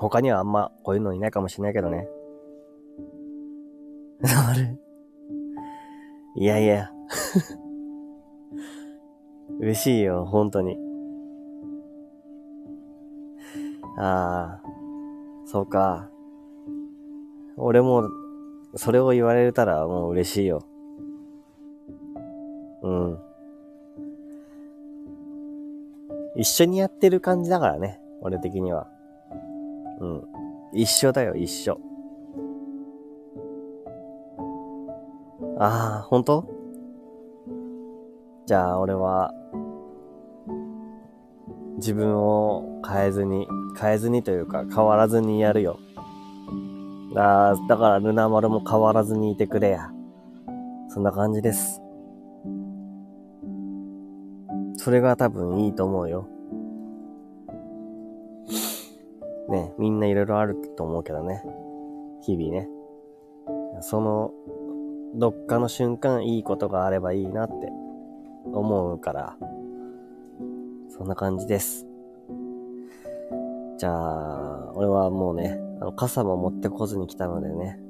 [0.00, 2.08] 他にはあんまこういうのいないかもしれないけどね。
[4.24, 4.74] あれ？
[6.36, 6.90] いやいや。
[9.60, 10.78] 嬉しいよ、本当に。
[13.98, 14.68] ああ、
[15.44, 16.08] そうか。
[17.58, 18.08] 俺も、
[18.76, 20.62] それを言われたらもう嬉しいよ。
[22.82, 23.18] うん。
[26.36, 28.88] 一緒にやってる感じだからね、俺的には。
[30.00, 30.22] うん。
[30.72, 31.78] 一緒だよ、一緒。
[35.58, 36.44] ああ、本当？
[38.46, 39.32] じゃあ、俺は、
[41.76, 43.46] 自分を変えずに、
[43.80, 45.78] 変えずにというか変わらずにやるよ。
[47.14, 49.90] だだからルナ丸も変わらずにいてくれや。
[50.88, 51.80] そんな感じです。
[54.76, 56.26] それが多分いいと思うよ。
[59.50, 61.42] ね、みんないろいろあると思うけどね。
[62.22, 62.68] 日々ね。
[63.80, 64.32] その、
[65.14, 67.68] どっかの瞬間いいことがあればいいなって
[68.52, 69.36] 思うから。
[70.88, 71.86] そんな感じです。
[73.78, 77.80] じゃあ、俺はもうね、あの、傘も持ってこずに来たのでね。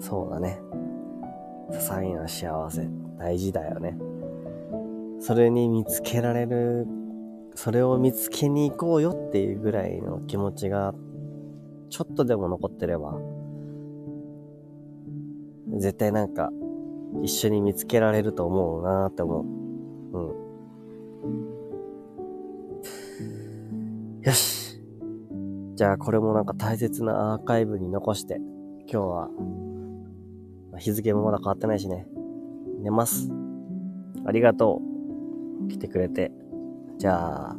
[0.00, 0.60] そうだね。
[1.70, 2.88] 些細な幸せ、
[3.18, 3.96] 大事だよね。
[5.24, 6.84] それに見つけられる、
[7.54, 10.94] それを見つけに行こうよっていうぐらいの気持ちが、
[11.90, 13.20] ちょっとでも残ってれば、
[15.78, 16.50] 絶対なんか、
[17.22, 19.44] 一緒に見つけられると思うなって思う。
[19.44, 20.20] う
[24.18, 24.22] ん。
[24.22, 24.82] よし。
[25.76, 28.40] じゃあこれもなんか大切なアーカイブに残して、
[28.92, 29.30] 今日は、
[30.78, 32.08] 日付もまだ変わってないしね。
[32.82, 33.30] 寝ます。
[34.26, 34.91] ありがとう。
[35.68, 36.32] 来てくれて。
[36.98, 37.56] じゃあ、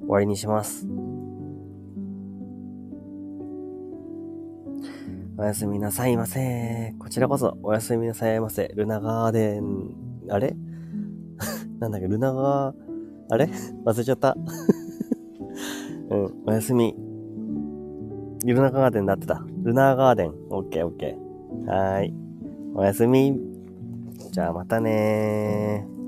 [0.00, 0.86] 終わりにします。
[5.38, 6.94] おやすみなさいませ。
[6.98, 8.68] こちらこそ、おやすみなさいませ。
[8.76, 9.94] ルナガーデン、
[10.28, 10.54] あれ？
[11.80, 12.74] なんだっけ、ルナガー、
[13.30, 13.48] あれ？
[13.84, 14.36] 忘れちゃった。
[16.10, 16.94] うん、おやすみ。
[18.44, 19.44] ルナガーデンだってた。
[19.62, 20.34] ルナガーデン。
[20.50, 21.66] オッケーオッケー。
[21.66, 22.14] はーい。
[22.74, 23.51] おやすみ。
[24.32, 26.01] じゃあまたね。